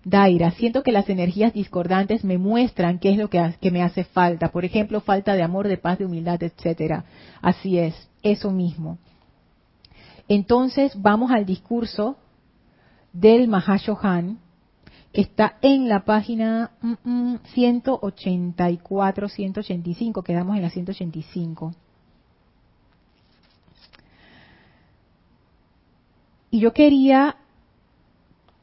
[0.03, 4.05] Daira, siento que las energías discordantes me muestran qué es lo que, que me hace
[4.05, 4.49] falta.
[4.49, 7.05] Por ejemplo, falta de amor, de paz, de humildad, etcétera.
[7.43, 8.97] Así es, eso mismo.
[10.31, 12.17] Entonces vamos al discurso
[13.13, 14.39] del Mahashohan,
[15.13, 16.71] que está en la página
[17.53, 21.75] 184, 185, quedamos en la 185.
[26.53, 27.35] Y yo quería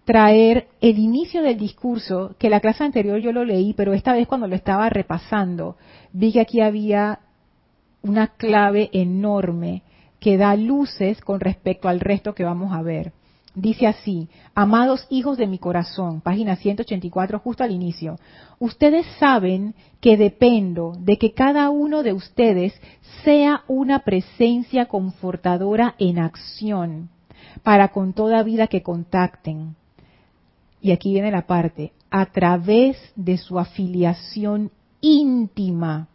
[0.06, 4.26] traer el inicio del discurso, que la clase anterior yo lo leí, pero esta vez
[4.26, 5.76] cuando lo estaba repasando,
[6.14, 7.20] vi que aquí había
[8.04, 9.84] una clave enorme
[10.20, 13.14] que da luces con respecto al resto que vamos a ver.
[13.56, 18.18] Dice así, amados hijos de mi corazón, página 184, justo al inicio,
[18.60, 22.80] ustedes saben que dependo de que cada uno de ustedes
[23.24, 27.10] sea una presencia confortadora en acción
[27.64, 29.76] para con toda vida que contacten.
[30.80, 34.70] Y aquí viene la parte, a través de su afiliación
[35.02, 36.08] íntima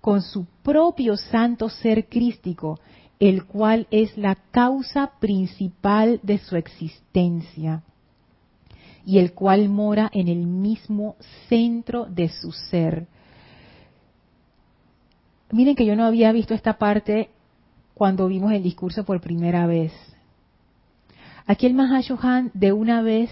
[0.00, 2.80] con su propio santo ser crístico
[3.20, 7.82] el cual es la causa principal de su existencia
[9.04, 11.16] y el cual mora en el mismo
[11.48, 13.06] centro de su ser.
[15.52, 17.28] Miren que yo no había visto esta parte
[17.94, 19.92] cuando vimos el discurso por primera vez.
[21.46, 23.30] Aquí el Mahashohan de una vez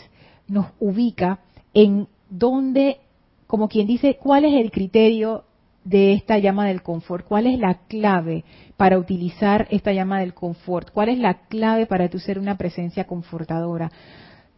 [0.48, 1.40] nos ubica
[1.72, 2.98] en donde,
[3.46, 5.44] como quien dice, cuál es el criterio
[5.88, 7.26] de esta llama del confort?
[7.26, 8.44] ¿Cuál es la clave
[8.76, 10.90] para utilizar esta llama del confort?
[10.90, 13.90] ¿Cuál es la clave para tú ser una presencia confortadora?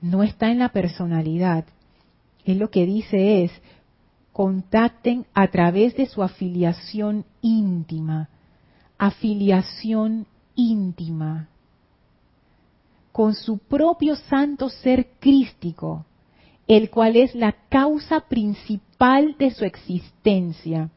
[0.01, 1.65] No está en la personalidad.
[2.45, 3.53] Él lo que dice es,
[4.33, 8.29] contacten a través de su afiliación íntima.
[8.99, 11.49] Afiliación íntima.
[13.13, 16.07] Con su propio santo ser crístico,
[16.67, 20.91] el cual es la causa principal de su existencia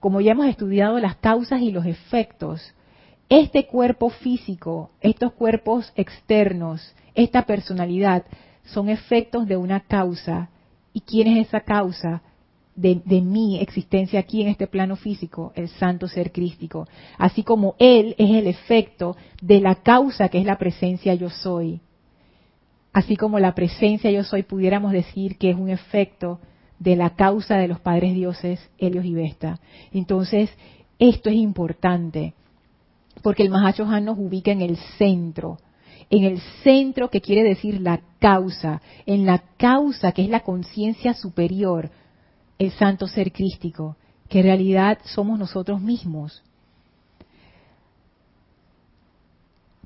[0.00, 2.74] como ya hemos estudiado las causas y los efectos,
[3.28, 8.24] este cuerpo físico, estos cuerpos externos, esta personalidad,
[8.64, 10.50] son efectos de una causa.
[10.92, 12.22] ¿Y quién es esa causa?
[12.74, 16.86] De, mi existencia aquí en este plano físico, el santo ser crístico.
[17.18, 21.80] Así como Él es el efecto de la causa que es la presencia yo soy.
[22.92, 26.38] Así como la presencia yo soy pudiéramos decir que es un efecto
[26.78, 29.60] de la causa de los padres dioses Helios y Vesta.
[29.92, 30.50] Entonces,
[30.98, 32.34] esto es importante,
[33.22, 35.58] porque el Mahacho Han nos ubica en el centro,
[36.10, 41.14] en el centro que quiere decir la causa, en la causa que es la conciencia
[41.14, 41.90] superior,
[42.58, 43.96] el santo ser crístico,
[44.28, 46.42] que en realidad somos nosotros mismos.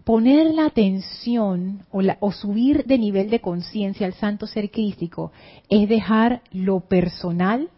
[0.05, 5.33] Poner la atención o, subir de nivel de conciencia al santo ser crístico
[5.69, 7.69] es dejar lo personal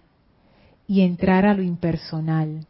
[0.86, 2.66] y entrar a lo impersonal.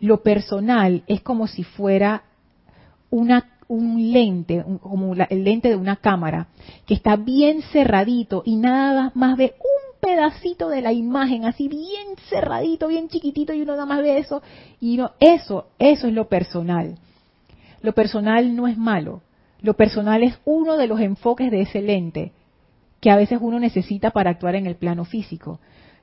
[0.00, 2.24] Lo personal es como si fuera
[3.10, 6.48] una, un lente, como el lente de una cámara,
[6.86, 12.16] que está bien cerradito y nada más ve un pedacito de la imagen, así bien
[12.28, 14.42] cerradito, bien chiquitito, y uno nada más ve eso,
[14.80, 16.98] y no, eso, eso es lo personal
[17.82, 19.22] lo personal no es malo.
[19.60, 22.32] Lo personal es uno de los enfoques de ese lente
[23.00, 25.58] que a veces uno necesita para actuar en el plano físico.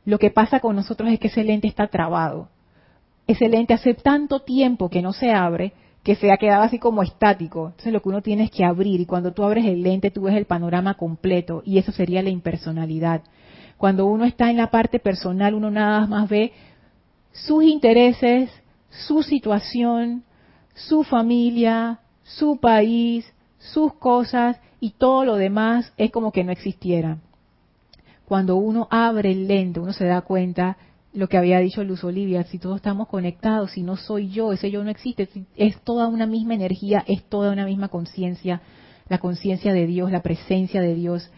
[0.05, 2.49] Lo que pasa con nosotros es que ese lente está trabado.
[3.27, 7.03] Ese lente hace tanto tiempo que no se abre que se ha quedado así como
[7.03, 7.67] estático.
[7.67, 10.23] Entonces lo que uno tiene es que abrir y cuando tú abres el lente tú
[10.23, 13.21] ves el panorama completo y eso sería la impersonalidad.
[13.77, 16.53] Cuando uno está en la parte personal uno nada más ve
[17.31, 18.49] sus intereses,
[18.89, 20.23] su situación,
[20.87, 27.17] su familia, su país, sus cosas y todo lo demás es como que no existiera.
[28.25, 30.77] Cuando uno abre el lente, uno se da cuenta
[31.11, 34.69] lo que había dicho Luz Olivia, si todos estamos conectados, si no soy yo, ese
[34.69, 38.61] yo no existe, es toda una misma energía, es toda una misma conciencia,
[39.09, 41.31] la conciencia de Dios, la presencia de Dios.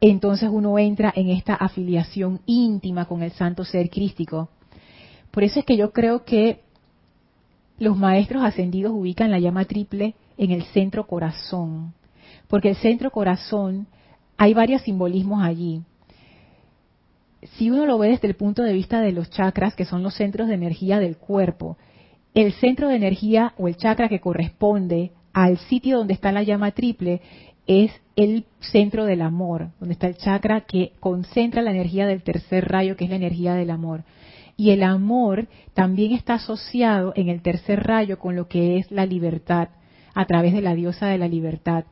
[0.00, 4.48] Entonces uno entra en esta afiliación íntima con el santo ser crístico.
[5.32, 6.60] Por eso es que yo creo que
[7.78, 11.94] los maestros ascendidos ubican la llama triple en el centro corazón,
[12.48, 13.86] porque el centro corazón
[14.36, 15.82] hay varios simbolismos allí.
[17.56, 20.14] Si uno lo ve desde el punto de vista de los chakras, que son los
[20.14, 21.76] centros de energía del cuerpo,
[22.34, 26.72] el centro de energía o el chakra que corresponde al sitio donde está la llama
[26.72, 27.20] triple
[27.66, 32.68] es el centro del amor, donde está el chakra que concentra la energía del tercer
[32.68, 34.04] rayo, que es la energía del amor.
[34.56, 39.04] Y el amor también está asociado en el tercer rayo con lo que es la
[39.04, 39.68] libertad,
[40.14, 41.84] a través de la diosa de la libertad.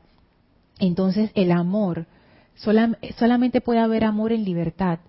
[0.79, 2.07] Entonces el amor,
[2.55, 4.99] solamente puede haber amor en libertad.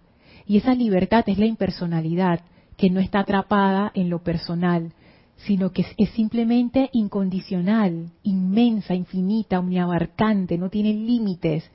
[0.47, 2.41] Y esa libertad es la impersonalidad,
[2.77, 4.93] que no está atrapada en lo personal,
[5.37, 11.71] sino que es, simplemente incondicional, inmensa, infinita, omniabarcante, no tiene límites.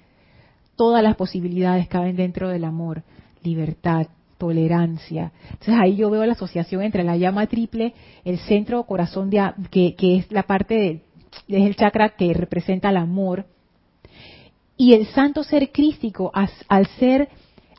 [0.75, 3.03] Todas las posibilidades caben dentro del amor,
[3.43, 4.07] libertad,
[4.41, 5.31] tolerancia.
[5.51, 7.93] Entonces ahí yo veo la asociación entre la llama triple,
[8.25, 11.01] el centro corazón de, que, que es la parte de,
[11.47, 13.45] es el chakra que representa el amor,
[14.77, 17.29] y el santo ser crístico, al ser,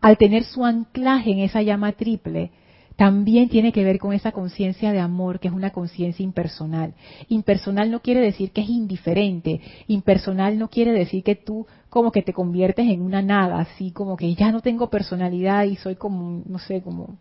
[0.01, 2.53] al tener su anclaje en esa llama triple,
[2.95, 6.95] también tiene que ver con esa conciencia de amor, que es una conciencia impersonal.
[7.29, 12.23] Impersonal no quiere decir que es indiferente, impersonal no quiere decir que tú como que
[12.23, 16.43] te conviertes en una nada, así como que ya no tengo personalidad y soy como,
[16.47, 17.19] no sé, como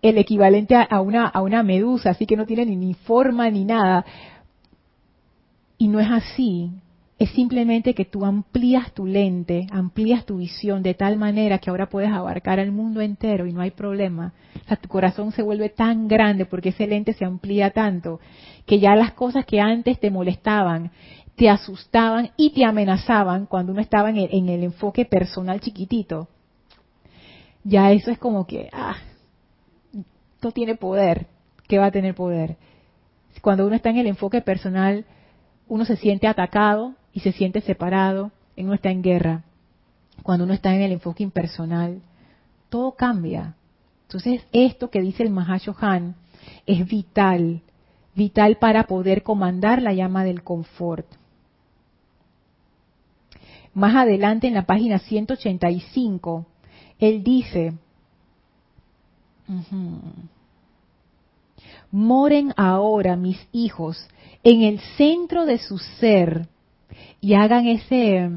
[0.00, 3.66] el equivalente a una, a una medusa, así que no tiene ni, ni forma ni
[3.66, 4.06] nada.
[5.76, 6.70] Y no es así,
[7.18, 11.90] es simplemente que tú amplías tu lente, amplías tu visión de tal manera que ahora
[11.90, 14.32] puedes abarcar el mundo entero y no hay problema.
[14.64, 18.18] O sea, tu corazón se vuelve tan grande porque ese lente se amplía tanto
[18.64, 20.90] que ya las cosas que antes te molestaban,
[21.36, 26.28] te asustaban y te amenazaban cuando uno estaba en el, en el enfoque personal chiquitito.
[27.62, 28.96] Ya eso es como que, ah,
[30.42, 31.26] no tiene poder.
[31.68, 32.56] ¿Qué va a tener poder?
[33.42, 35.04] Cuando uno está en el enfoque personal,
[35.68, 39.42] uno se siente atacado, y se siente separado, uno está en guerra,
[40.22, 42.02] cuando uno está en el enfoque impersonal,
[42.68, 43.54] todo cambia.
[44.02, 46.14] Entonces, esto que dice el Mahashohan
[46.66, 47.62] es vital,
[48.14, 51.06] vital para poder comandar la llama del confort.
[53.76, 56.46] Más adelante en la página 185,
[56.98, 57.74] él dice,
[61.90, 64.08] moren ahora mis hijos
[64.42, 66.48] en el centro de su ser
[67.20, 68.30] y hagan ese,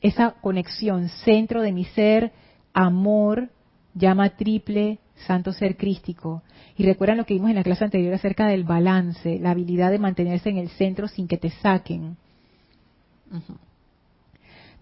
[0.00, 2.32] esa conexión, centro de mi ser,
[2.72, 3.50] amor,
[3.92, 6.42] llama triple, santo ser crístico.
[6.74, 9.98] Y recuerdan lo que vimos en la clase anterior acerca del balance, la habilidad de
[9.98, 12.16] mantenerse en el centro sin que te saquen.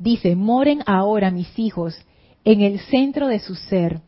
[0.04, 1.96] Dice, moren ahora mis hijos
[2.44, 4.02] en el centro de su ser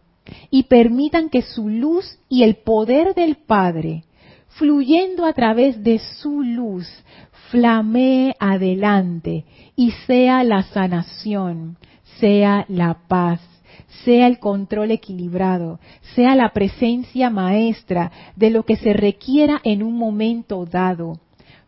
[0.51, 4.05] y permitan que su luz y el poder del Padre,
[4.59, 6.87] fluyendo a través de su luz,
[7.51, 11.79] flamee adelante y sea la sanación,
[12.21, 13.41] sea la paz,
[14.05, 15.81] sea el control equilibrado,
[16.15, 21.15] sea la presencia maestra de lo que se requiera en un momento dado.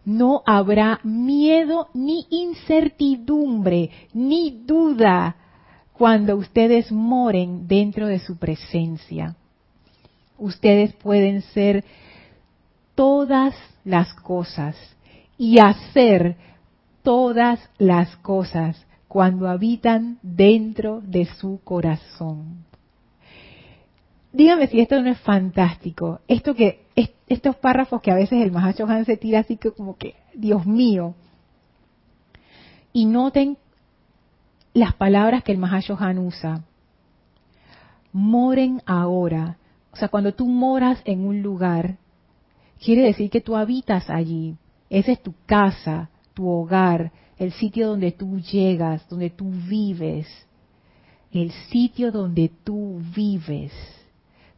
[0.09, 5.37] No habrá miedo ni incertidumbre ni duda
[5.93, 9.37] cuando ustedes moren dentro de su presencia.
[10.39, 11.85] Ustedes pueden ser
[12.95, 14.77] todas las cosas
[15.37, 16.37] y hacer
[17.03, 22.65] todas las cosas cuando habitan dentro de su corazón.
[24.33, 26.21] Dígame si esto no es fantástico.
[26.29, 26.87] Esto que
[27.27, 30.67] estos párrafos que a veces el Mahacho Han se tira así que como que, Dios
[30.67, 31.15] mío.
[32.93, 33.59] Y noten
[34.75, 36.65] las palabras que el Mahacho Han usa.
[38.13, 39.59] Moren ahora.
[39.93, 41.97] O sea, cuando tú moras en un lugar,
[42.83, 44.57] quiere decir que tú habitas allí.
[44.91, 50.27] Esa es tu casa, tu hogar, el sitio donde tú llegas, donde tú vives.
[51.33, 53.73] el sitio donde tú vives.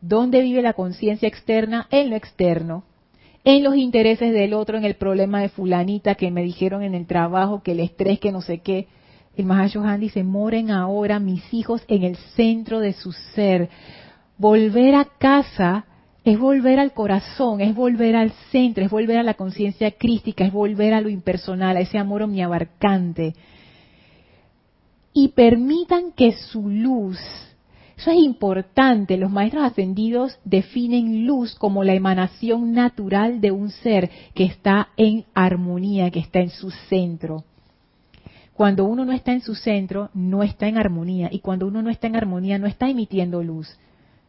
[0.01, 1.87] ¿Dónde vive la conciencia externa?
[1.91, 2.85] En lo externo.
[3.45, 7.07] En los intereses del otro, en el problema de fulanita que me dijeron en el
[7.07, 8.87] trabajo, que el estrés, que no sé qué.
[9.37, 13.71] El Mahashohan dice, moren ahora mis hijos en el centro de su ser.
[14.37, 15.87] Volver a casa
[16.25, 20.53] es volver al corazón, es volver al centro, es volver a la conciencia crística, es
[20.53, 23.35] volver a lo impersonal, a ese amor omniabarcante.
[25.15, 27.19] Y permitan que su luz,
[28.01, 34.09] eso es importante, los maestros ascendidos definen luz como la emanación natural de un ser
[34.35, 37.45] que está en armonía, que está en su centro.
[38.55, 41.29] Cuando uno no está en su centro, no está en armonía.
[41.31, 43.69] Y cuando uno no está en armonía, no está emitiendo luz.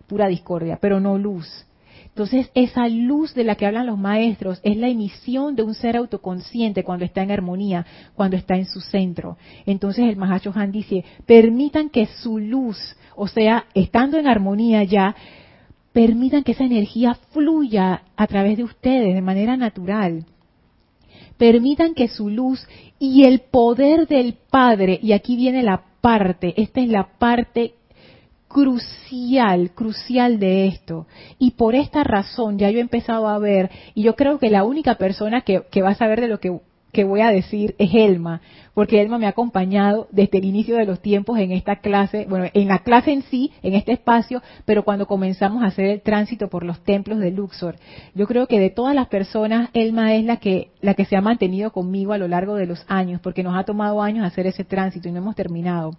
[0.06, 1.66] Pura discordia, pero no luz.
[2.12, 5.96] Entonces, esa luz de la que hablan los maestros es la emisión de un ser
[5.96, 7.86] autoconsciente cuando está en armonía,
[8.16, 9.38] cuando está en su centro.
[9.66, 12.78] Entonces, el Mahacho Han dice, permitan que su luz,
[13.16, 15.16] o sea, estando en armonía ya,
[15.94, 20.26] permitan que esa energía fluya a través de ustedes de manera natural
[21.42, 22.68] permitan que su luz
[23.00, 27.74] y el poder del Padre, y aquí viene la parte, esta es la parte
[28.52, 31.08] crucial, crucial de esto.
[31.40, 34.64] Y por esta razón ya yo he empezado a ver, y yo creo que la
[34.64, 36.60] única persona que, va a saber de lo que
[36.92, 38.42] que voy a decir es Elma,
[38.74, 42.48] porque Elma me ha acompañado desde el inicio de los tiempos en esta clase, bueno,
[42.54, 46.50] en la clase en sí, en este espacio, pero cuando comenzamos a hacer el tránsito
[46.50, 47.78] por los templos de Luxor.
[48.14, 51.22] Yo creo que de todas las personas, Elma es la que, la que se ha
[51.22, 54.66] mantenido conmigo a lo largo de los años, porque nos ha tomado años hacer ese
[54.66, 55.94] tránsito y no hemos terminado.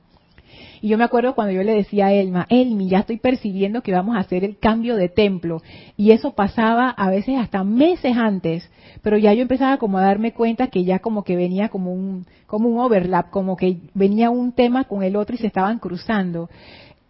[0.83, 3.93] Y yo me acuerdo cuando yo le decía a Elma, Elmi, ya estoy percibiendo que
[3.93, 5.63] vamos a hacer el cambio de templo.
[5.97, 8.69] Y eso pasaba a veces hasta meses antes,
[9.01, 12.27] pero ya yo empezaba como a darme cuenta que ya como que venía como un,
[12.49, 16.51] como un overlap, como que venía un tema con el otro y se estaban cruzando.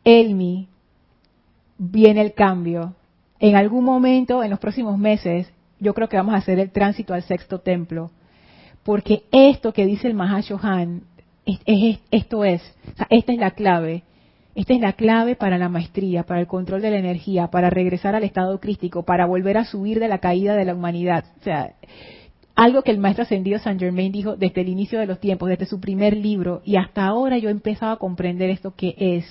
[0.05, 0.68] Elmi,
[1.79, 2.95] viene el cambio.
[3.41, 5.51] En algún momento, en los próximos meses,
[5.81, 8.11] yo creo que vamos a hacer el tránsito al sexto templo.
[8.83, 11.05] Porque esto que dice el Mahashohan
[11.45, 12.62] esto es,
[13.11, 14.03] esta es la clave.
[14.55, 18.14] Esta es la clave para la maestría, para el control de la energía, para regresar
[18.14, 21.24] al estado crístico, para volver a subir de la caída de la humanidad.
[21.40, 21.72] O sea,
[22.55, 25.64] algo que el maestro ascendido Saint Germain dijo desde el inicio de los tiempos, desde
[25.64, 29.24] su primer libro, y hasta ahora yo he empezado a comprender esto que es.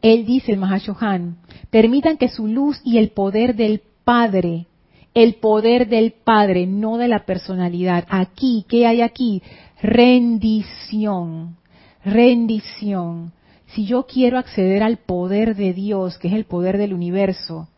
[0.00, 1.36] Él dice, el Mahashohan,
[1.70, 4.66] permitan que su luz y el poder del Padre,
[5.12, 8.06] el poder del Padre, no de la personalidad.
[8.08, 9.42] Aquí, ¿qué hay aquí?
[9.82, 11.56] Rendición,
[12.04, 13.32] rendición.
[13.66, 17.68] Si yo quiero acceder al poder de Dios, que es el poder del universo,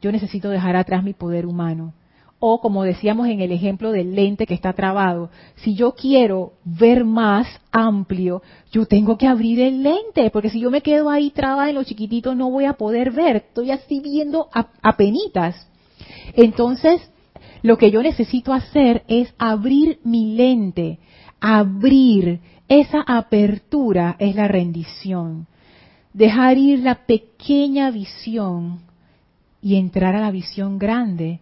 [0.00, 1.94] yo necesito dejar atrás mi poder humano.
[2.40, 7.04] O como decíamos en el ejemplo del lente que está trabado, si yo quiero ver
[7.04, 11.68] más amplio, yo tengo que abrir el lente, porque si yo me quedo ahí trabada
[11.68, 15.68] en lo chiquitito no voy a poder ver, estoy así viendo a, a penitas.
[16.34, 17.10] Entonces,
[17.62, 21.00] lo que yo necesito hacer es abrir mi lente,
[21.40, 25.46] abrir, esa apertura es la rendición.
[26.12, 28.80] Dejar ir la pequeña visión
[29.62, 31.40] y entrar a la visión grande.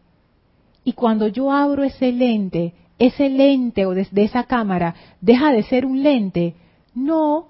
[0.85, 5.85] Y cuando yo abro ese lente, ese lente o desde esa cámara deja de ser
[5.85, 6.55] un lente.
[6.95, 7.49] No,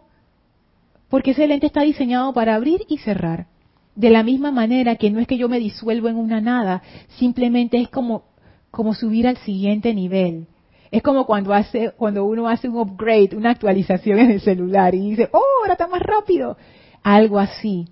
[1.08, 3.46] porque ese lente está diseñado para abrir y cerrar.
[3.94, 6.82] De la misma manera que no es que yo me disuelvo en una nada,
[7.18, 8.24] simplemente es como,
[8.70, 10.48] como subir al siguiente nivel.
[10.96, 15.10] Es como cuando hace, cuando uno hace un upgrade, una actualización en el celular y
[15.10, 16.56] dice, oh, ahora está más rápido.
[17.02, 17.86] Algo así.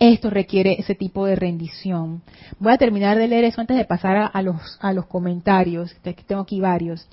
[0.00, 2.22] Esto requiere ese tipo de rendición.
[2.58, 5.94] Voy a terminar de leer eso antes de pasar a, los, a los comentarios.
[6.26, 7.06] Tengo aquí varios.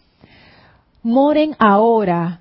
[1.04, 2.40] Moren ahora.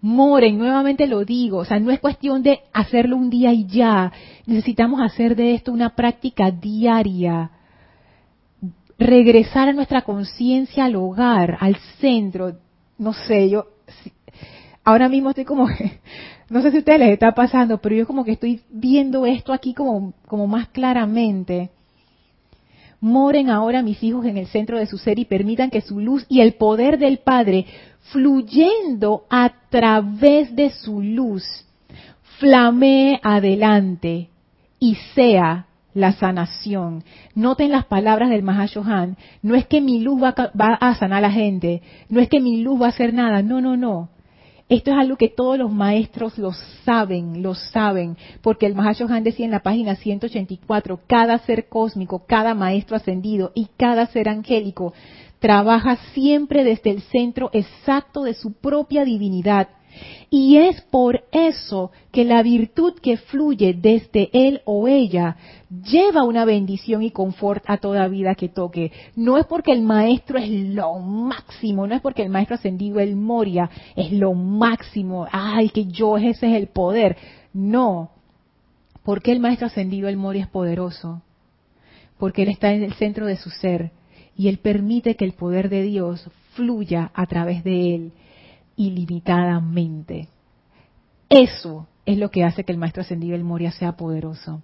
[0.00, 1.58] Moren, nuevamente lo digo.
[1.58, 4.10] O sea, no es cuestión de hacerlo un día y ya.
[4.44, 7.52] Necesitamos hacer de esto una práctica diaria
[8.98, 12.56] regresar a nuestra conciencia al hogar, al centro.
[12.98, 13.66] No sé, yo
[14.84, 15.68] ahora mismo estoy como,
[16.48, 19.52] no sé si a ustedes les está pasando, pero yo como que estoy viendo esto
[19.52, 21.70] aquí como, como más claramente.
[23.00, 26.24] Moren ahora mis hijos en el centro de su ser y permitan que su luz
[26.28, 27.66] y el poder del Padre,
[28.10, 31.44] fluyendo a través de su luz,
[32.38, 34.30] flamee adelante
[34.78, 35.65] y sea
[35.96, 37.02] la sanación.
[37.34, 39.16] Noten las palabras del Mahashohan.
[39.42, 42.62] No es que mi luz va, a sanar a la gente, no es que mi
[42.62, 44.10] luz va a hacer nada, no, no, no.
[44.68, 46.52] Esto es algo que todos los maestros lo
[46.84, 52.54] saben, lo saben, porque el Mahashohan decía en la página 184, cada ser cósmico, cada
[52.54, 54.92] maestro ascendido y cada ser angélico
[55.38, 59.68] trabaja siempre desde el centro exacto de su propia divinidad
[60.30, 65.36] Y es por eso que la virtud que fluye desde él o ella
[65.88, 68.92] lleva una bendición y confort a toda vida que toque.
[69.14, 73.16] No es porque el maestro es lo máximo, no es porque el maestro ascendido, el
[73.16, 77.16] Moria, es lo máximo, ay, que yo, ese es el poder.
[77.52, 78.10] No,
[79.04, 81.22] porque el maestro ascendido, el Moria, es poderoso.
[82.18, 83.92] Porque él está en el centro de su ser
[84.36, 88.12] y él permite que el poder de Dios fluya a través de él
[88.76, 90.28] ilimitadamente.
[91.28, 94.62] Eso es lo que hace que el Maestro Ascendido el Moria sea poderoso.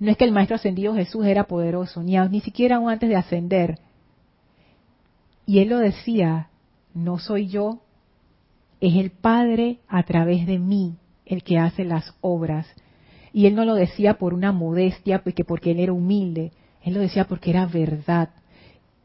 [0.00, 3.16] No es que el Maestro Ascendido Jesús era poderoso, ni, ni siquiera aún antes de
[3.16, 3.78] ascender.
[5.46, 6.48] Y él lo decía,
[6.94, 7.80] no soy yo,
[8.80, 12.66] es el Padre a través de mí el que hace las obras.
[13.32, 17.00] Y él no lo decía por una modestia, porque, porque él era humilde, él lo
[17.00, 18.30] decía porque era verdad,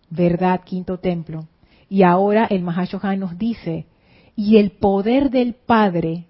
[0.09, 1.47] verdad, quinto templo.
[1.89, 3.85] Y ahora el Mahashohan nos dice,
[4.39, 6.23] y el poder del Padre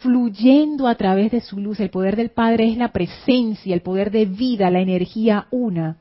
[0.00, 1.78] fluyendo a través de su luz.
[1.78, 5.98] El poder del Padre es la presencia, el poder de vida, la energía una.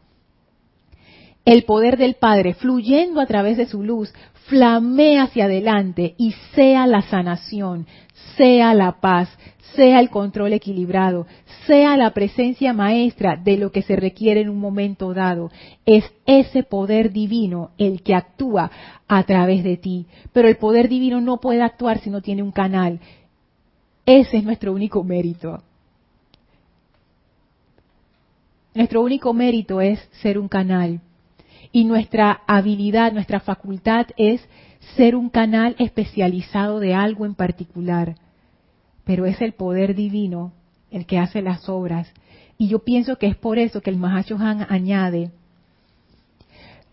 [1.46, 4.12] El poder del Padre fluyendo a través de su luz
[4.48, 7.86] flamea hacia adelante y sea la sanación,
[8.36, 9.30] sea la paz,
[9.76, 11.28] sea el control equilibrado,
[11.68, 15.52] sea la presencia maestra de lo que se requiere en un momento dado.
[15.86, 18.72] Es ese poder divino el que actúa
[19.08, 20.08] a través de ti.
[20.34, 23.00] Pero el poder divino no puede actuar si no tiene un canal.
[24.06, 25.62] Ese es nuestro único mérito.
[28.74, 31.02] Nuestro único mérito es ser un canal.
[31.72, 34.42] Y nuestra habilidad, nuestra facultad es
[34.96, 38.16] ser un canal especializado de algo en particular
[39.10, 40.54] pero es el poder divino
[40.92, 42.14] el que hace las obras.
[42.60, 45.32] Y yo pienso que es por eso que el Mahashohan añade,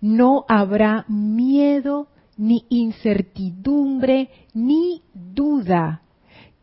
[0.00, 2.08] no habrá miedo,
[2.38, 6.00] ni incertidumbre, ni duda.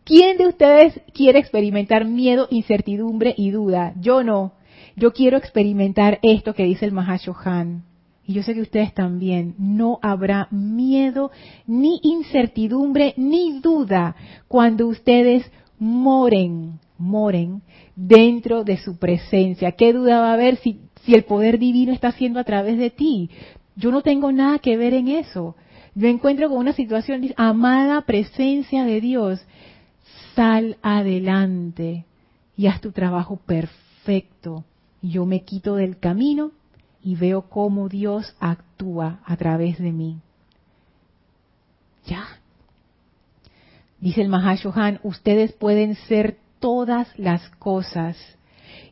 [0.06, 3.94] ¿Quién de ustedes quiere experimentar miedo, incertidumbre y duda?
[4.02, 4.54] Yo no.
[4.96, 7.84] Yo quiero experimentar esto que dice el Mahashohan.
[8.26, 9.56] Y yo sé que ustedes también.
[9.58, 11.32] No habrá miedo,
[11.68, 14.16] ni incertidumbre, ni duda
[14.48, 17.62] cuando ustedes moren, moren
[17.96, 19.74] dentro de su presencia.
[19.74, 22.90] ¿Qué duda va a haber si, si el poder divino está haciendo a través de
[22.90, 23.30] ti?
[23.76, 25.56] Yo no tengo nada que ver en eso.
[25.96, 29.46] Yo encuentro con una situación, amada presencia de Dios,
[30.36, 32.06] sal adelante
[32.56, 34.64] y haz tu trabajo perfecto.
[35.02, 36.52] Yo me quito del camino
[37.04, 40.20] y veo cómo Dios actúa a través de mí.
[42.06, 42.26] Ya.
[44.00, 48.18] Dice el Mahashohan, ustedes pueden ser todas las cosas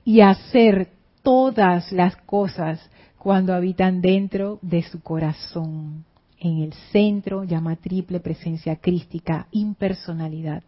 [0.04, 0.90] y hacer
[1.24, 6.06] todas las cosas cuando habitan dentro de su corazón,
[6.40, 10.64] en el centro, llama triple presencia crística, impersonalidad.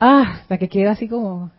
[0.00, 1.52] Ah, hasta que queda así como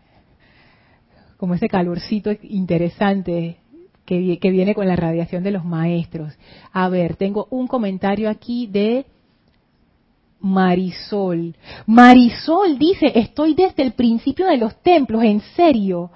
[1.46, 3.58] como ese calorcito interesante
[4.04, 6.34] que, viene con la radiación de los maestros.
[6.74, 9.06] A ver, tengo un comentario aquí de
[10.40, 11.56] Marisol.
[11.86, 16.10] Marisol dice, estoy desde el principio de los templos, en serio.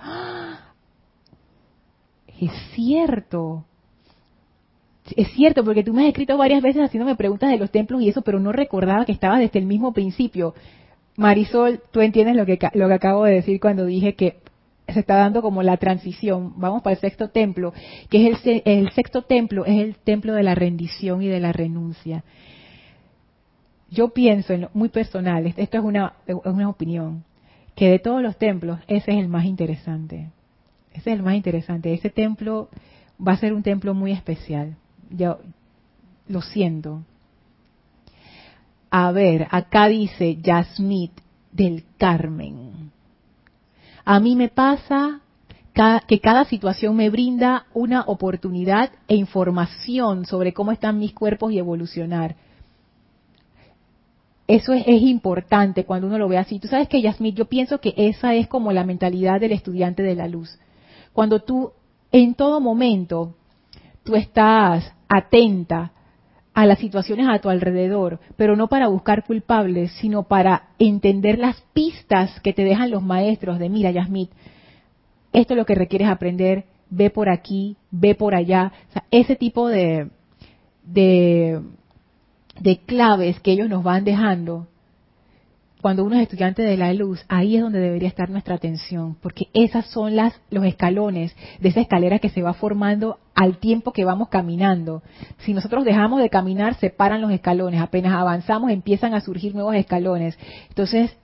[2.41, 3.65] Es cierto.
[5.15, 8.09] Es cierto, porque tú me has escrito varias veces haciéndome preguntas de los templos y
[8.09, 10.55] eso, pero no recordaba que estaba desde el mismo principio.
[11.17, 14.48] Marisol, tú entiendes lo que, lo que acabo de decir cuando dije que
[14.93, 16.53] se está dando como la transición.
[16.57, 17.73] Vamos para el sexto templo,
[18.09, 21.51] que es el, el sexto templo, es el templo de la rendición y de la
[21.51, 22.23] renuncia.
[23.91, 26.13] Yo pienso, en lo, muy personal, esto es una,
[26.45, 27.23] una opinión,
[27.75, 30.29] que de todos los templos, ese es el más interesante.
[30.91, 31.93] Ese es el más interesante.
[31.93, 32.69] Ese templo
[33.25, 34.75] va a ser un templo muy especial.
[35.09, 35.39] Yo
[36.27, 37.03] lo siento.
[38.91, 41.11] A ver, acá dice Yasmit
[41.51, 42.68] del Carmen.
[44.11, 45.21] A mí me pasa
[46.07, 51.59] que cada situación me brinda una oportunidad e información sobre cómo están mis cuerpos y
[51.59, 52.35] evolucionar.
[54.47, 56.57] Eso es, importante cuando uno lo ve así.
[56.57, 60.15] Tú sabes que, Yasmith, yo pienso que esa es como la mentalidad del estudiante de
[60.15, 60.57] la luz.
[61.13, 61.73] Cuando tú,
[62.11, 63.35] en todo momento,
[64.01, 65.91] tú estás atenta
[66.59, 71.61] a las situaciones a tu alrededor, pero no para buscar culpables, sino para entender las
[71.71, 74.29] pistas que te dejan los maestros de, mira, Yasmit,
[75.31, 78.73] esto es lo que requieres aprender, ve por aquí, ve por allá.
[79.09, 80.09] Ese tipo de,
[80.83, 81.61] de,
[82.59, 84.67] de claves que ellos nos van dejando,
[85.81, 89.47] cuando uno es estudiante de la luz, ahí es donde debería estar nuestra atención, porque
[89.53, 94.03] esas son las, los escalones de esa escalera que se va formando al tiempo que
[94.03, 95.01] vamos caminando.
[95.45, 97.79] Si nosotros dejamos de caminar, se paran los escalones.
[97.79, 100.37] Apenas avanzamos, empiezan a surgir nuevos escalones.
[100.67, 101.15] Entonces,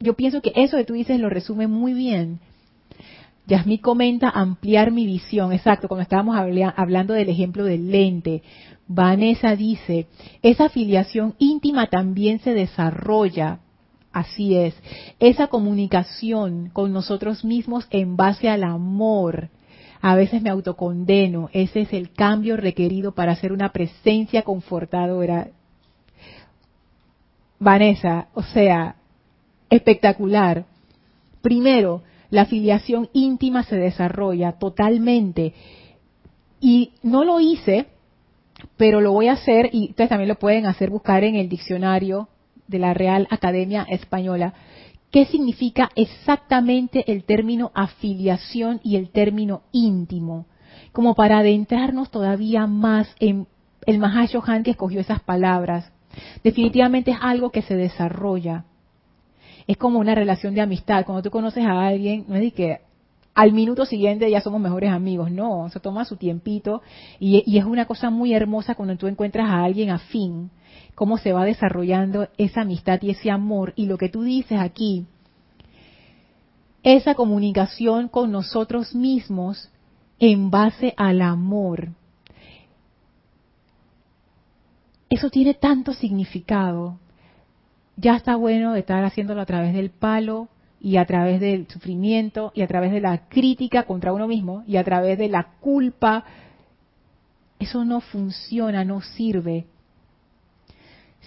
[0.00, 2.40] yo pienso que eso que tú dices lo resume muy bien.
[3.46, 8.42] Yasmí comenta ampliar mi visión, exacto, cuando estábamos hablando del ejemplo del lente.
[8.88, 10.06] Vanessa dice,
[10.40, 13.58] esa afiliación íntima también se desarrolla,
[14.10, 14.74] así es,
[15.20, 19.50] esa comunicación con nosotros mismos en base al amor.
[20.00, 25.48] A veces me autocondeno, ese es el cambio requerido para ser una presencia confortadora.
[27.58, 28.96] Vanessa, o sea,
[29.70, 30.64] espectacular.
[31.42, 35.54] Primero, la afiliación íntima se desarrolla totalmente.
[36.60, 37.86] Y no lo hice,
[38.76, 42.28] pero lo voy a hacer, y ustedes también lo pueden hacer, buscar en el diccionario
[42.66, 44.54] de la Real Academia Española,
[45.10, 50.46] qué significa exactamente el término afiliación y el término íntimo,
[50.92, 53.46] como para adentrarnos todavía más en
[53.86, 55.92] el Mahashohan que escogió esas palabras.
[56.42, 58.64] Definitivamente es algo que se desarrolla
[59.66, 61.04] es como una relación de amistad.
[61.04, 62.80] Cuando tú conoces a alguien, no es de que
[63.34, 66.80] al minuto siguiente ya somos mejores amigos, no, se toma su tiempito
[67.20, 70.50] y, y, es una cosa muy hermosa cuando tú encuentras a alguien afín,
[70.96, 75.06] cómo se va desarrollando esa amistad y ese amor y lo que tú dices aquí,
[76.82, 79.70] esa comunicación con nosotros mismos
[80.18, 81.90] en base al amor.
[85.08, 86.98] Eso tiene tanto significado
[87.96, 90.48] ya está bueno estar haciéndolo a través del palo
[90.80, 94.76] y a través del sufrimiento y a través de la crítica contra uno mismo y
[94.76, 96.24] a través de la culpa.
[97.58, 99.64] Eso no funciona, no sirve.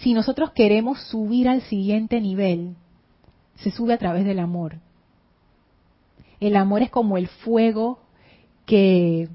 [0.00, 2.74] Si nosotros queremos subir al siguiente nivel,
[3.56, 4.76] se sube a través del amor.
[6.40, 7.98] El amor es como el fuego
[8.64, 9.28] que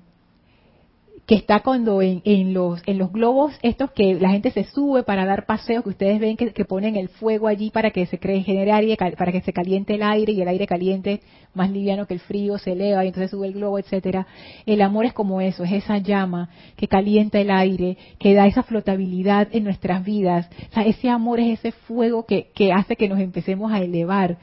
[1.26, 5.03] que está cuando en, en, los, en los globos estos que la gente se sube
[5.03, 8.19] para dar paseos, que ustedes ven que, que ponen el fuego allí para que se
[8.19, 11.21] cree, genere aire, para que se caliente el aire y el aire caliente
[11.55, 14.28] más liviano que el frío se eleva y entonces sube el globo, etcétera.
[14.65, 18.61] El amor es como eso, es esa llama que calienta el aire, que da esa
[18.61, 20.47] flotabilidad en nuestras vidas.
[20.69, 24.38] O sea, ese amor es ese fuego que, que hace que nos empecemos a elevar.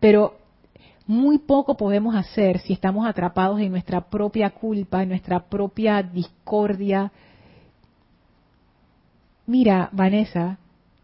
[0.00, 0.43] Pero
[1.06, 7.12] muy poco podemos hacer si estamos atrapados en nuestra propia culpa, en nuestra propia discordia.
[9.46, 10.58] Mira, Vanessa,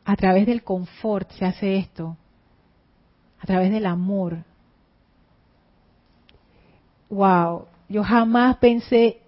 [0.04, 2.16] a través del confort se hace esto,
[3.40, 4.38] a través del amor.
[7.10, 9.18] Wow, yo jamás pensé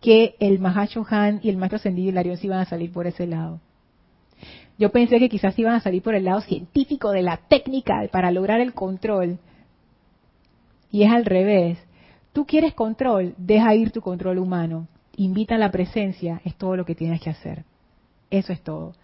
[0.00, 3.26] que el Mahacho Han y el Maestro Ascendido y se iban a salir por ese
[3.26, 3.60] lado.
[4.78, 8.30] Yo pensé que quizás iban a salir por el lado científico de la técnica para
[8.30, 9.38] lograr el control
[10.90, 11.78] y es al revés.
[12.32, 14.88] Tú quieres control, deja ir tu control humano.
[15.16, 17.64] Invita a la presencia, es todo lo que tienes que hacer.
[18.30, 18.94] Eso es todo.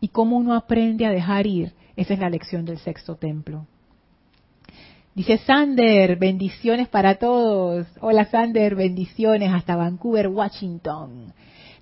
[0.00, 3.66] Y cómo uno aprende a dejar ir, esa es la lección del sexto templo.
[5.14, 7.88] Dice Sander, bendiciones para todos.
[8.00, 11.32] Hola Sander, bendiciones hasta Vancouver, Washington.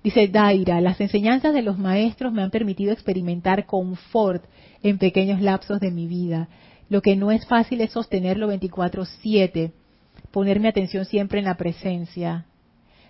[0.03, 4.43] Dice Daira, las enseñanzas de los maestros me han permitido experimentar confort
[4.81, 6.47] en pequeños lapsos de mi vida.
[6.89, 9.71] Lo que no es fácil es sostenerlo 24/7,
[10.31, 12.45] ponerme atención siempre en la presencia.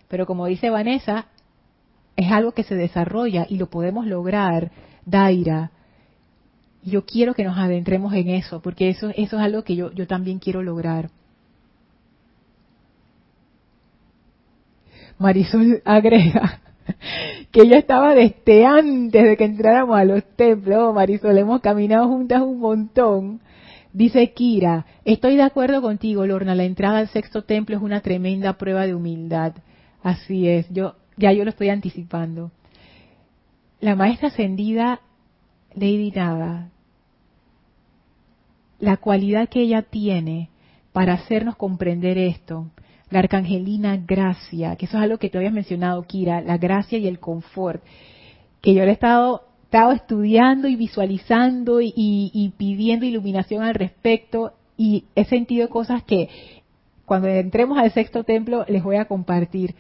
[0.08, 1.28] Pero como dice Vanessa,
[2.16, 4.72] es algo que se desarrolla y lo podemos lograr,
[5.06, 5.72] Daira.
[6.84, 10.08] Yo quiero que nos adentremos en eso, porque eso, eso es algo que yo, yo
[10.08, 11.10] también quiero lograr.
[15.20, 16.62] Marisol agrega
[17.52, 20.94] que ella estaba desde antes de que entráramos a los templos.
[20.94, 23.42] Marisol, hemos caminado juntas un montón
[23.98, 28.54] Dice Kira, estoy de acuerdo contigo, Lorna, la entrada al sexto templo es una tremenda
[28.54, 29.54] prueba de humildad.
[30.04, 32.52] Así es, yo ya yo lo estoy anticipando.
[33.80, 35.00] La maestra ascendida,
[35.74, 36.70] Lady Nada,
[38.78, 40.52] la cualidad que ella tiene
[40.94, 42.70] para hacernos comprender esto,
[43.10, 47.08] la arcangelina gracia, que eso es algo que te habías mencionado, Kira, la gracia y
[47.08, 47.82] el confort,
[48.62, 55.04] que yo le he estado estado estudiando y visualizando y, pidiendo iluminación al respecto y
[55.14, 56.30] he sentido cosas que
[57.06, 59.76] cuando entremos al sexto templo les voy a compartir.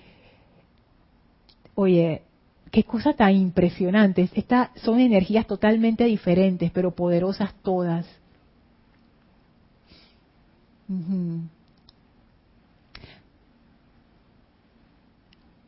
[1.73, 2.23] Oye,
[2.69, 4.29] qué cosa tan impresionante.
[4.33, 8.05] Estas son energías totalmente diferentes, pero poderosas todas.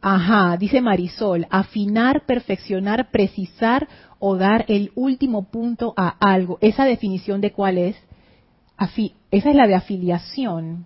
[0.02, 3.88] Ajá, dice Marisol, afinar, perfeccionar, precisar
[4.18, 6.58] o dar el último punto a algo.
[6.62, 7.96] ¿Esa definición de cuál es?
[9.32, 10.86] esa es la de afiliación.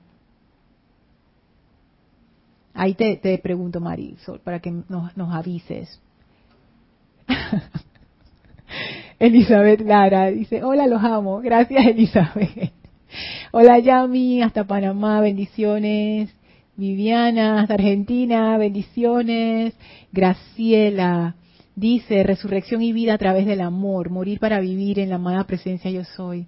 [2.73, 6.01] Ahí te, te pregunto, Marisol, para que nos, nos avises.
[9.19, 11.39] Elizabeth Lara dice, hola, los amo.
[11.39, 12.73] Gracias, Elizabeth.
[13.51, 16.35] Hola, Yami, hasta Panamá, bendiciones.
[16.75, 19.73] Viviana, hasta Argentina, bendiciones.
[20.11, 21.35] Graciela
[21.75, 25.89] dice, resurrección y vida a través del amor, morir para vivir en la amada presencia
[25.91, 26.47] yo soy.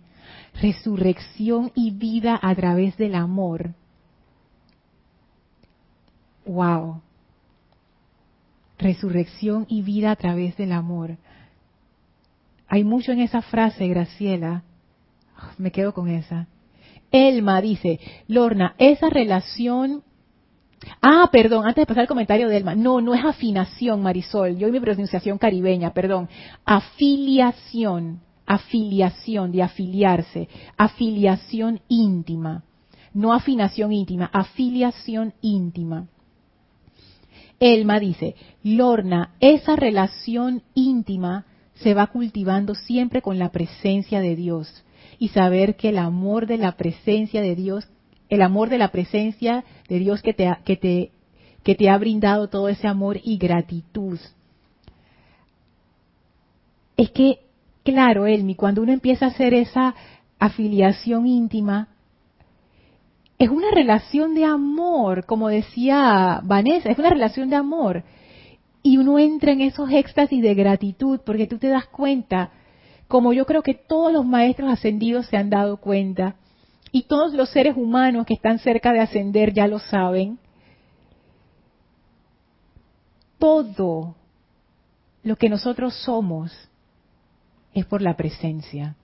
[0.62, 3.74] Resurrección y vida a través del amor.
[6.46, 7.02] Wow.
[8.78, 11.18] Resurrección y vida a través del amor.
[12.68, 14.64] Hay mucho en esa frase, Graciela.
[15.58, 16.48] Me quedo con esa.
[17.12, 20.04] Elma dice, Lorna, esa relación...
[21.02, 22.76] Ah, perdón, antes de pasar el comentario de Elma.
[22.76, 24.58] No, no es afinación, Marisol.
[24.58, 26.30] Yo y mi pronunciación caribeña, perdón.
[26.66, 30.50] Afiliación, afiliación, de afiliarse.
[30.78, 32.64] Afiliación íntima.
[33.14, 36.08] No afinación íntima, afiliación íntima.
[37.60, 44.84] Elma dice, Lorna, esa relación íntima se va cultivando siempre con la presencia de Dios
[45.18, 47.88] y saber que el amor de la presencia de Dios,
[48.30, 51.12] el amor de la presencia de Dios que te, que te,
[51.64, 54.20] que te ha brindado todo ese amor y gratitud.
[56.98, 57.40] Es que,
[57.84, 59.96] claro, Elmi, cuando uno empieza a hacer esa
[60.40, 61.90] afiliación íntima,
[63.38, 68.04] es una relación de amor, como decía Vanessa, es una relación de amor.
[68.82, 72.52] Y uno entra en esos éxtasis de gratitud porque tú te das cuenta,
[73.08, 76.36] como yo creo que todos los maestros ascendidos se han dado cuenta,
[76.92, 80.40] y todos los seres humanos que están cerca de ascender ya lo saben,
[83.38, 84.16] todo
[85.24, 86.52] lo que nosotros somos
[87.74, 88.96] es por la presencia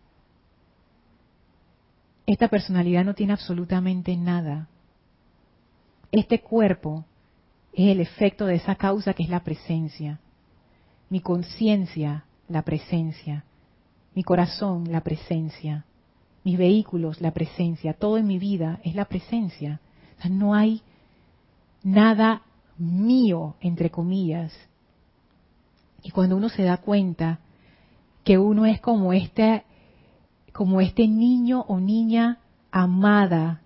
[2.31, 4.67] esta personalidad no tiene absolutamente nada.
[6.11, 7.05] Este cuerpo
[7.73, 10.19] es el efecto de esa causa que es la presencia.
[11.09, 13.43] Mi conciencia, la presencia.
[14.13, 15.85] Mi corazón, la presencia.
[16.43, 17.93] Mis vehículos, la presencia.
[17.93, 19.79] Todo en mi vida es la presencia.
[20.17, 20.81] O sea, no hay
[21.83, 22.41] nada
[22.77, 24.53] mío, entre comillas.
[26.03, 27.39] Y cuando uno se da cuenta
[28.23, 29.63] que uno es como este
[30.53, 32.39] como este niño o niña
[32.71, 33.61] amada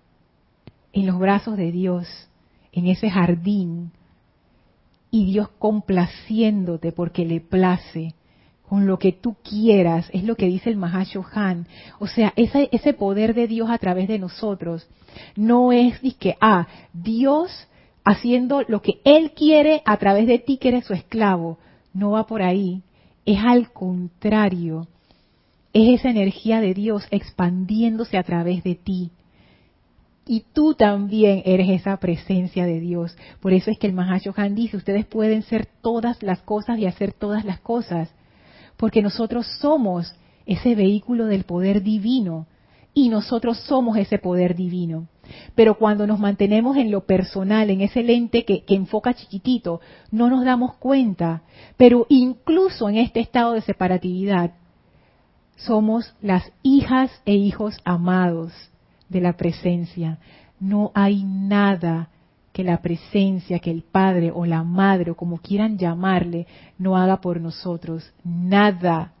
[0.92, 2.06] en los brazos de Dios,
[2.72, 3.90] en ese jardín,
[5.10, 8.14] y Dios complaciéndote porque le place
[8.68, 11.66] con lo que tú quieras, es lo que dice el Mahashohan.
[11.98, 14.88] O sea, ese, ese poder de Dios a través de nosotros
[15.36, 17.68] no es que, ah, Dios
[18.04, 21.58] haciendo lo que Él quiere a través de ti que eres su esclavo.
[21.92, 22.82] No va por ahí.
[23.24, 24.86] Es al contrario
[25.76, 29.10] es esa energía de Dios expandiéndose a través de ti.
[30.26, 33.14] Y tú también eres esa presencia de Dios.
[33.40, 37.12] Por eso es que el Mahashohan dice, ustedes pueden ser todas las cosas y hacer
[37.12, 38.10] todas las cosas.
[38.76, 40.14] Porque nosotros somos
[40.44, 42.46] ese vehículo del poder divino.
[42.94, 45.08] Y nosotros somos ese poder divino.
[45.54, 50.44] Pero cuando nos mantenemos en lo personal, en ese lente que, enfoca chiquitito, no nos
[50.44, 51.42] damos cuenta.
[51.76, 54.52] Pero incluso en este estado de separatividad,
[55.56, 58.52] somos las hijas e hijos amados
[59.08, 60.18] de la presencia.
[60.58, 62.10] No hay nada
[62.56, 66.46] que la presencia, que el Padre o la Madre, o como quieran llamarle,
[66.78, 68.14] no haga por nosotros.
[68.24, 69.12] Nada.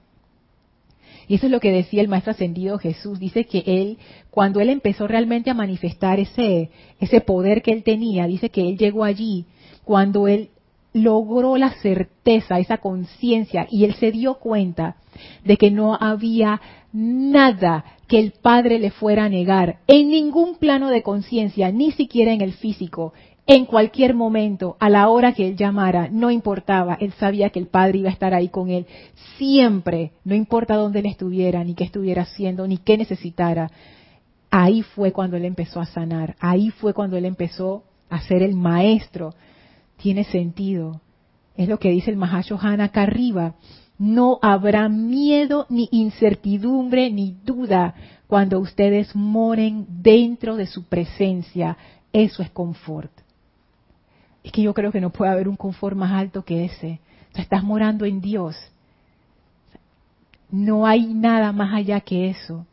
[1.28, 3.18] Y eso es lo que decía el Maestro Ascendido Jesús.
[3.18, 3.98] Dice que él,
[4.30, 8.78] cuando él empezó realmente a manifestar ese, ese poder que él tenía, dice que él
[8.78, 9.44] llegó allí
[9.84, 10.48] cuando él
[10.94, 14.96] logró la certeza, esa conciencia, y él se dio cuenta
[15.44, 16.58] de que no había
[16.96, 22.32] nada que el Padre le fuera a negar en ningún plano de conciencia, ni siquiera
[22.32, 23.12] en el físico,
[23.46, 27.66] en cualquier momento, a la hora que él llamara, no importaba, él sabía que el
[27.66, 28.86] Padre iba a estar ahí con él,
[29.36, 33.70] siempre, no importa dónde él estuviera, ni qué estuviera haciendo, ni qué necesitara.
[34.50, 38.54] Ahí fue cuando él empezó a sanar, ahí fue cuando él empezó a ser el
[38.54, 39.34] maestro
[39.96, 41.00] tiene sentido.
[41.56, 43.54] Es lo que dice el Mahashohan acá arriba.
[43.98, 47.94] No habrá miedo, ni incertidumbre, ni duda
[48.26, 51.76] cuando ustedes moren dentro de su presencia.
[52.12, 53.10] Eso es confort.
[54.44, 57.00] Es que yo creo que no puede haber un confort más alto que ese.
[57.34, 58.56] Estás morando en Dios.
[60.50, 62.66] No hay nada más allá que eso.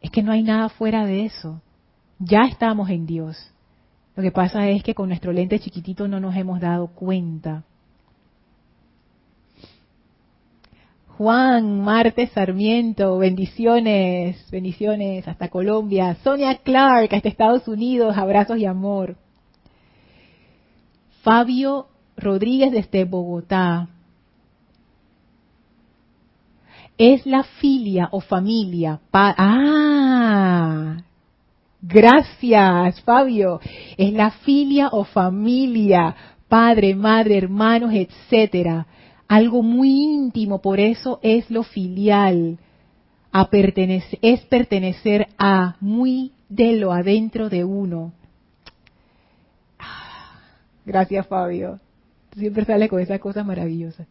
[0.00, 1.60] Es que no hay nada fuera de eso.
[2.18, 3.50] Ya estamos en Dios.
[4.16, 7.64] Lo que pasa es que con nuestro lente chiquitito no nos hemos dado cuenta.
[11.16, 16.16] Juan Marte Sarmiento, bendiciones, bendiciones hasta Colombia.
[16.24, 19.14] Sonia Clark, hasta Estados Unidos, abrazos y amor.
[21.22, 21.86] Fabio
[22.16, 23.88] Rodríguez desde Bogotá.
[26.98, 28.98] Es la filia o familia.
[29.12, 30.96] ah,
[31.80, 33.60] gracias Fabio.
[33.96, 36.16] Es la filia o familia.
[36.48, 38.88] Padre, madre, hermanos, etcétera.
[39.28, 42.58] Algo muy íntimo, por eso es lo filial.
[43.32, 48.12] A pertenecer, es pertenecer a muy de lo adentro de uno.
[50.86, 51.80] Gracias Fabio.
[52.36, 54.06] Siempre sale con esas cosas maravillosas.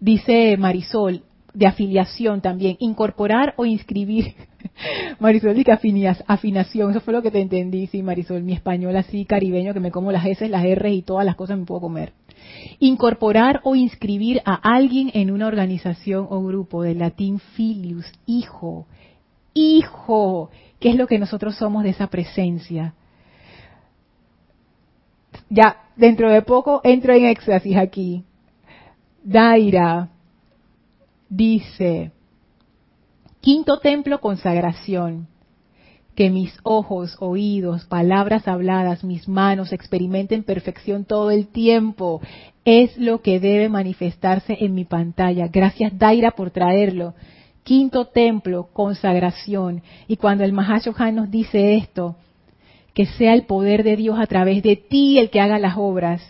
[0.00, 1.22] Dice Marisol,
[1.52, 4.34] de afiliación también, incorporar o inscribir.
[5.18, 9.74] Marisol dice afinación, eso fue lo que te entendí, sí, Marisol, mi español así caribeño
[9.74, 12.12] que me como las S, las R y todas las cosas me puedo comer.
[12.78, 18.86] Incorporar o inscribir a alguien en una organización o grupo, del latín filius, hijo,
[19.54, 22.94] hijo, que es lo que nosotros somos de esa presencia.
[25.48, 28.24] Ya, dentro de poco entro en éxtasis aquí.
[29.22, 30.08] Daira
[31.28, 32.12] dice,
[33.40, 35.28] quinto templo consagración,
[36.14, 42.20] que mis ojos, oídos, palabras habladas, mis manos experimenten perfección todo el tiempo,
[42.64, 45.48] es lo que debe manifestarse en mi pantalla.
[45.48, 47.14] Gracias Daira por traerlo.
[47.62, 49.82] Quinto templo, consagración.
[50.08, 52.16] Y cuando el Mahashohan nos dice esto,
[52.94, 56.22] que sea el poder de Dios a través de ti el que haga las obras.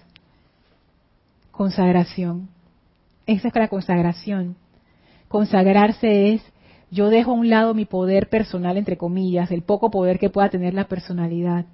[1.50, 2.48] Consagración.
[3.26, 4.56] Esa es la consagración.
[5.28, 6.42] Consagrarse es,
[6.91, 10.49] yo dejo a un lado mi poder personal, entre comillas, el poco poder que pueda
[10.49, 11.66] tener la personalidad.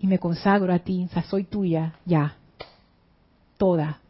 [0.00, 2.36] Y me consagro a ti, o sea, soy tuya, ya,
[3.56, 4.00] toda.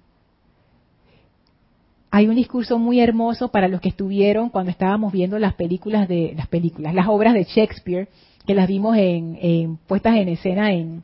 [2.11, 6.33] Hay un discurso muy hermoso para los que estuvieron cuando estábamos viendo las películas de,
[6.37, 8.09] las películas, las obras de Shakespeare,
[8.47, 11.03] que las vimos en, puestas en escena en,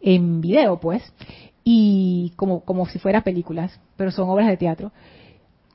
[0.00, 1.02] en video, pues,
[1.64, 4.92] y como, como si fueran películas, pero son obras de teatro.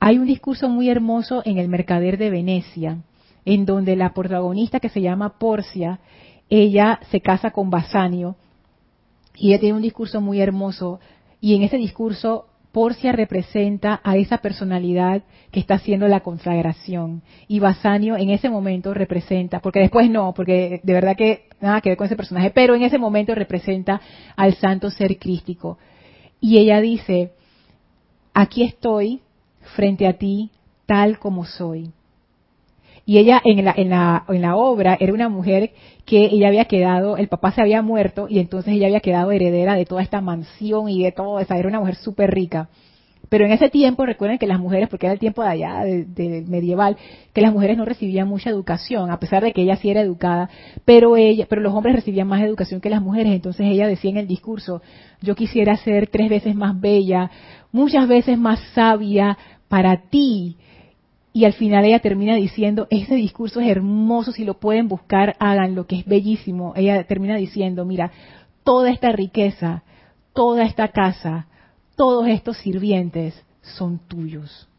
[0.06, 2.97] Hay un discurso muy hermoso en El Mercader de Venecia,
[3.45, 6.01] en donde la protagonista que se llama Porcia,
[6.49, 8.36] ella se casa con Basanio
[9.34, 10.99] y ella tiene un discurso muy hermoso
[11.39, 17.22] y en ese discurso Porcia representa a esa personalidad que está haciendo la consagración.
[17.47, 21.91] Y Basanio en ese momento representa, porque después no, porque de verdad que nada que
[21.91, 24.01] ver con ese personaje, pero en ese momento representa
[24.36, 25.78] al santo ser crístico.
[26.41, 27.32] Y ella dice,
[28.34, 29.22] aquí estoy
[29.76, 30.52] frente a ti
[30.86, 31.92] tal como soy.
[33.06, 35.72] Y ella en la, en la, en la obra era una mujer
[36.06, 39.76] que ella había quedado, el papá se había muerto y entonces ella había quedado heredera
[39.76, 42.70] de toda esta mansión y de todo, esa era una mujer súper rica.
[43.30, 46.44] Pero en ese tiempo, recuerden que las mujeres, porque era el tiempo de allá, de,
[46.48, 46.98] medieval,
[47.34, 50.50] que las mujeres no recibían mucha educación, a pesar de que ella sí era educada,
[50.86, 53.34] pero ella, pero los hombres recibían más educación que las mujeres.
[53.34, 54.82] Entonces ella decía en el discurso,
[55.22, 57.32] yo quisiera ser tres veces más bella,
[57.72, 59.38] muchas veces más sabia
[59.74, 60.56] para ti,
[61.34, 65.74] y al final ella termina diciendo, ese discurso es hermoso, si lo pueden buscar, hagan
[65.74, 66.74] lo que es bellísimo.
[66.76, 68.12] Ella termina diciendo, mira,
[68.64, 69.82] toda esta riqueza,
[70.34, 71.48] toda esta casa,
[71.96, 74.70] todos estos sirvientes son tuyos.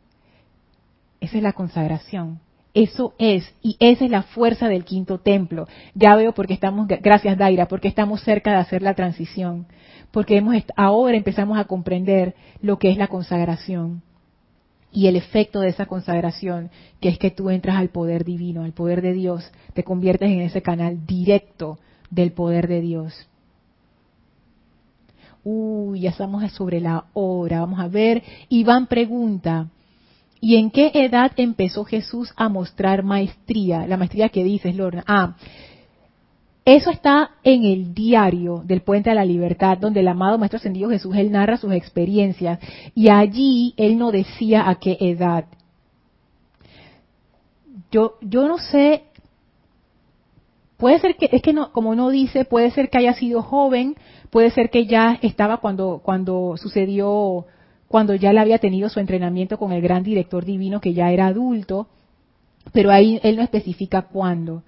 [1.21, 2.39] Esa es la consagración.
[2.73, 5.67] Eso es, y esa es la fuerza del quinto templo.
[5.97, 9.67] Ya veo porque estamos, gracias Daira, porque estamos cerca de hacer la transición,
[10.13, 14.05] porque hemos, ahora empezamos a comprender lo que es la consagración
[14.95, 16.71] y el efecto de esa consagración,
[17.01, 20.41] que es que tú entras al poder divino, al poder de Dios, te conviertes en
[20.41, 21.79] ese canal directo
[22.11, 23.13] del poder de Dios.
[25.43, 27.61] Uy, ya estamos sobre la hora.
[27.61, 28.23] Vamos a ver.
[28.49, 29.69] Iván pregunta,
[30.41, 33.89] ¿y en qué edad empezó Jesús a mostrar maestría?
[33.89, 35.03] La maestría que dices, Lorna.
[35.09, 35.35] Ah,
[36.65, 40.89] eso está en el diario del Puente a la Libertad, donde el amado Maestro Ascendido
[40.89, 42.59] Jesús, él narra sus experiencias.
[42.95, 45.45] Y allí él no decía a qué edad.
[47.91, 49.05] Yo, yo no sé,
[50.79, 53.95] puede ser que, es que no, como no dice, puede ser que haya sido joven,
[54.31, 57.45] puede ser que ya estaba cuando, cuando sucedió,
[57.89, 61.27] cuando ya le había tenido su entrenamiento con el gran director divino que ya era
[61.27, 61.89] adulto,
[62.73, 64.63] pero ahí él no especifica cuándo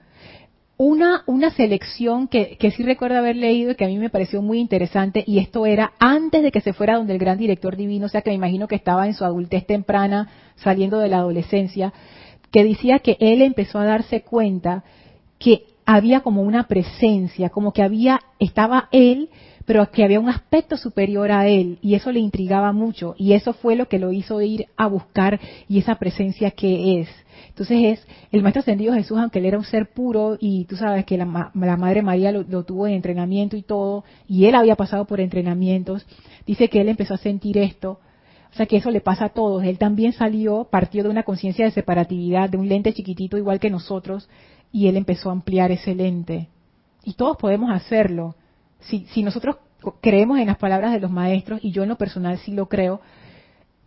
[0.79, 4.43] una, una selección que, que sí recuerdo haber leído y que a mí me pareció
[4.43, 8.07] muy interesante, y esto era antes de que se fuera donde el gran director divino,
[8.07, 11.93] o sea que me imagino que estaba en su adultez temprana, saliendo de la adolescencia,
[12.51, 14.85] que decía que él empezó a darse cuenta
[15.39, 19.31] que había como una presencia, como que había, estaba él,
[19.67, 23.53] pero que había un aspecto superior a él y eso le intrigaba mucho y eso
[23.53, 27.09] fue lo que lo hizo ir a buscar y esa presencia que es.
[27.49, 31.05] Entonces es el Maestro Ascendido Jesús, aunque él era un ser puro y tú sabes
[31.05, 35.05] que la, Madre María lo, lo, tuvo en entrenamiento y todo, y él había pasado
[35.05, 36.07] por entrenamientos,
[36.47, 38.01] dice que él empezó a sentir esto,
[38.57, 39.65] o sea que eso le pasa a todos.
[39.65, 43.69] Él también salió, partió de una conciencia de separatividad, de un lente chiquitito igual que
[43.69, 44.31] nosotros,
[44.73, 46.49] y él empezó a ampliar ese lente.
[47.05, 48.35] Y todos podemos hacerlo.
[48.81, 49.57] Si, si nosotros
[50.01, 53.03] creemos en las palabras de los maestros, y yo en lo personal sí lo creo,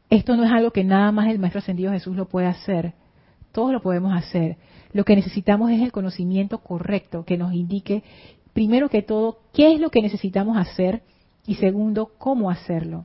[0.10, 2.94] esto no es algo que nada más el Maestro Ascendido Jesús lo puede hacer.
[3.60, 4.56] Todos lo podemos hacer.
[4.94, 8.04] Lo que necesitamos es el conocimiento correcto que nos indique,
[8.54, 11.02] primero que todo, qué es lo que necesitamos hacer
[11.46, 13.04] y segundo, cómo hacerlo.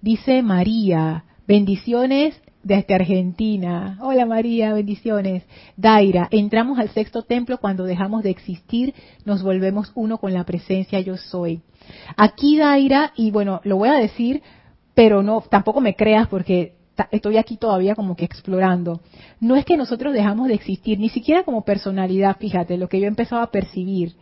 [0.00, 3.98] Dice María, bendiciones desde Argentina.
[4.00, 5.42] Hola María, bendiciones.
[5.76, 8.94] Daira, entramos al sexto templo cuando dejamos de existir,
[9.24, 11.62] nos volvemos uno con la presencia yo soy.
[12.16, 14.40] Aquí Daira, y bueno, lo voy a decir,
[14.94, 16.78] pero no, tampoco me creas porque
[17.10, 19.00] estoy aquí todavía como que explorando.
[19.40, 23.06] No es que nosotros dejamos de existir, ni siquiera como personalidad, fíjate, lo que yo
[23.06, 24.14] empezaba a percibir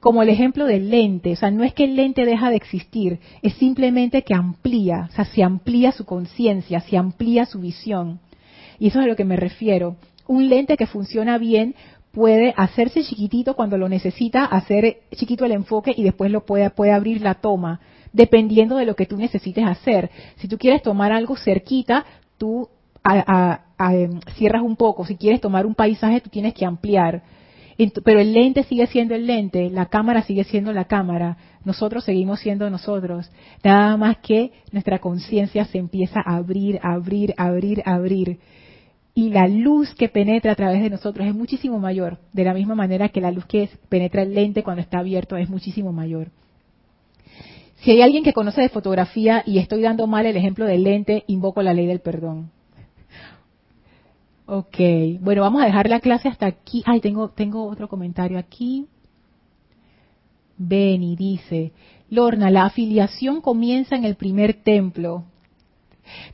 [0.00, 3.18] como el ejemplo del lente, o sea, no es que el lente deja de existir,
[3.42, 8.20] es simplemente que amplía, o sea, se amplía su conciencia, se amplía su visión.
[8.78, 9.96] Y eso es a lo que me refiero.
[10.28, 11.74] Un lente que funciona bien
[12.18, 17.22] puede hacerse chiquitito cuando lo necesita, hacer chiquito el enfoque y después lo puede, abrir
[17.22, 17.78] la toma,
[18.12, 20.10] dependiendo de lo que tú necesites hacer.
[20.38, 22.04] Si tú quieres tomar algo cerquita,
[22.36, 22.68] tú
[23.78, 25.06] em, cierras un poco.
[25.06, 27.22] Si quieres tomar un paisaje, tú tienes que ampliar
[28.04, 32.40] pero el lente sigue siendo el lente, la cámara sigue siendo la cámara, nosotros seguimos
[32.40, 33.30] siendo nosotros.
[33.62, 38.40] Nada más que nuestra conciencia se empieza a abrir, abrir, abrir, abrir.
[39.18, 42.76] Y la luz que penetra a través de nosotros es muchísimo mayor, de la misma
[42.76, 46.28] manera que la luz que penetra el lente cuando está abierto es muchísimo mayor.
[47.78, 51.24] Si hay alguien que conoce de fotografía y estoy dando mal el ejemplo del lente,
[51.26, 52.52] invoco la ley del perdón.
[54.46, 54.78] Ok,
[55.18, 56.84] bueno, vamos a dejar la clase hasta aquí.
[56.86, 58.86] Ay, tengo, tengo otro comentario aquí.
[60.56, 61.72] Beni dice,
[62.08, 65.24] Lorna, la afiliación comienza en el primer templo.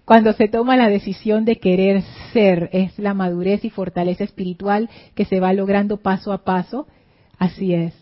[0.04, 2.02] Cuando se toma la decisión de querer
[2.32, 6.86] ser, es la madurez y fortaleza espiritual que se va logrando paso a paso.
[7.38, 7.94] Así es.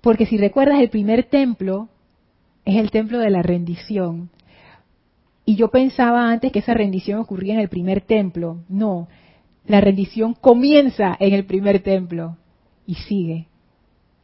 [0.00, 1.88] Porque si recuerdas, el primer templo
[2.64, 4.30] es el templo de la rendición.
[5.44, 8.60] Y yo pensaba antes que esa rendición ocurría en el primer templo.
[8.68, 9.08] No,
[9.66, 12.36] la rendición comienza en el primer templo
[12.86, 13.48] y sigue,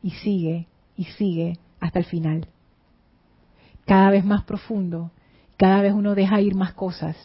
[0.02, 2.48] y sigue, y sigue hasta el final.
[3.84, 5.10] Cada vez más profundo,
[5.58, 7.16] cada vez uno deja ir más cosas.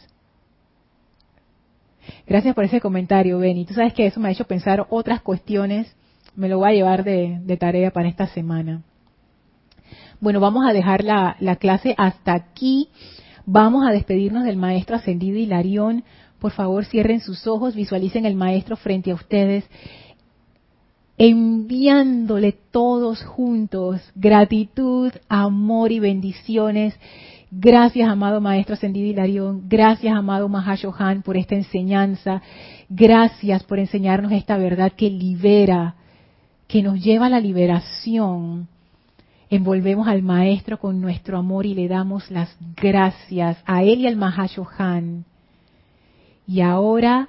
[2.26, 3.64] Gracias por ese comentario, Benny.
[3.64, 5.94] Tú sabes que eso me ha hecho pensar otras cuestiones.
[6.36, 8.82] Me lo voy a llevar de, tarea para esta semana.
[10.20, 12.88] Bueno, vamos a dejar la, la clase hasta aquí.
[13.46, 16.04] Vamos a despedirnos del maestro ascendido Hilarión.
[16.40, 19.64] Por favor, cierren sus ojos, visualicen el maestro frente a ustedes,
[21.16, 26.98] enviándole todos juntos gratitud, amor y bendiciones.
[27.56, 29.62] Gracias, amado Maestro Ascendido Hilarión.
[29.68, 32.42] Gracias, amado Mahashohan, por esta enseñanza.
[32.88, 35.94] Gracias por enseñarnos esta verdad que libera,
[36.66, 38.68] que nos lleva a la liberación
[39.50, 44.16] envolvemos al Maestro con nuestro amor y le damos las gracias a él y al
[44.16, 45.24] Mahashohan.
[46.46, 47.28] Y ahora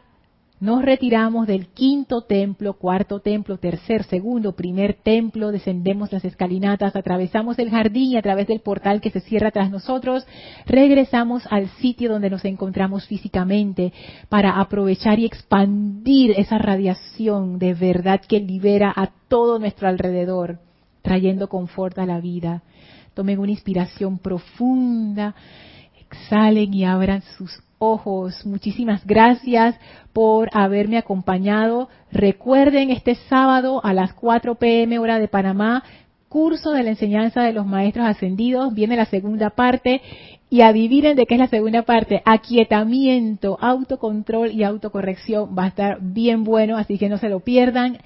[0.66, 7.60] nos retiramos del quinto templo, cuarto templo, tercer, segundo, primer templo, descendemos las escalinatas, atravesamos
[7.60, 10.26] el jardín y a través del portal que se cierra tras nosotros,
[10.66, 13.94] regresamos al sitio donde nos encontramos físicamente
[14.28, 20.60] para aprovechar y expandir esa radiación de verdad que libera a todo nuestro alrededor
[21.04, 22.64] trayendo confort a la vida.
[23.14, 25.36] Tomen una inspiración profunda,
[26.00, 27.62] exhalen y abran sus
[28.46, 29.76] Muchísimas gracias
[30.12, 31.88] por haberme acompañado.
[32.12, 35.84] Recuerden este sábado a las 4 pm hora de Panamá,
[36.28, 38.74] curso de la enseñanza de los maestros ascendidos.
[38.74, 40.02] Viene la segunda parte
[40.50, 42.24] y adivinen de qué es la segunda parte.
[42.26, 45.56] Aquietamiento, autocontrol y autocorrección.
[45.56, 48.00] Va a estar bien bueno, así que no se lo pierdan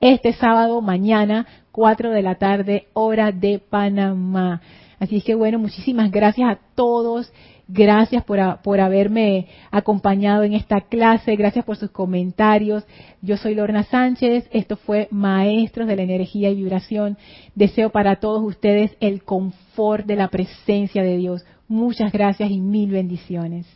[0.00, 4.60] este sábado, mañana, 4 de la tarde, hora de Panamá.
[5.00, 7.32] Así que bueno, muchísimas gracias a todos.
[7.66, 11.36] Gracias por, por, haberme acompañado en esta clase.
[11.36, 12.84] Gracias por sus comentarios.
[13.22, 14.48] Yo soy Lorna Sánchez.
[14.52, 17.16] Esto fue Maestros de la Energía y Vibración.
[17.54, 21.44] Deseo para todos ustedes el confort de la presencia de Dios.
[21.66, 23.66] Muchas gracias y mil bendiciones.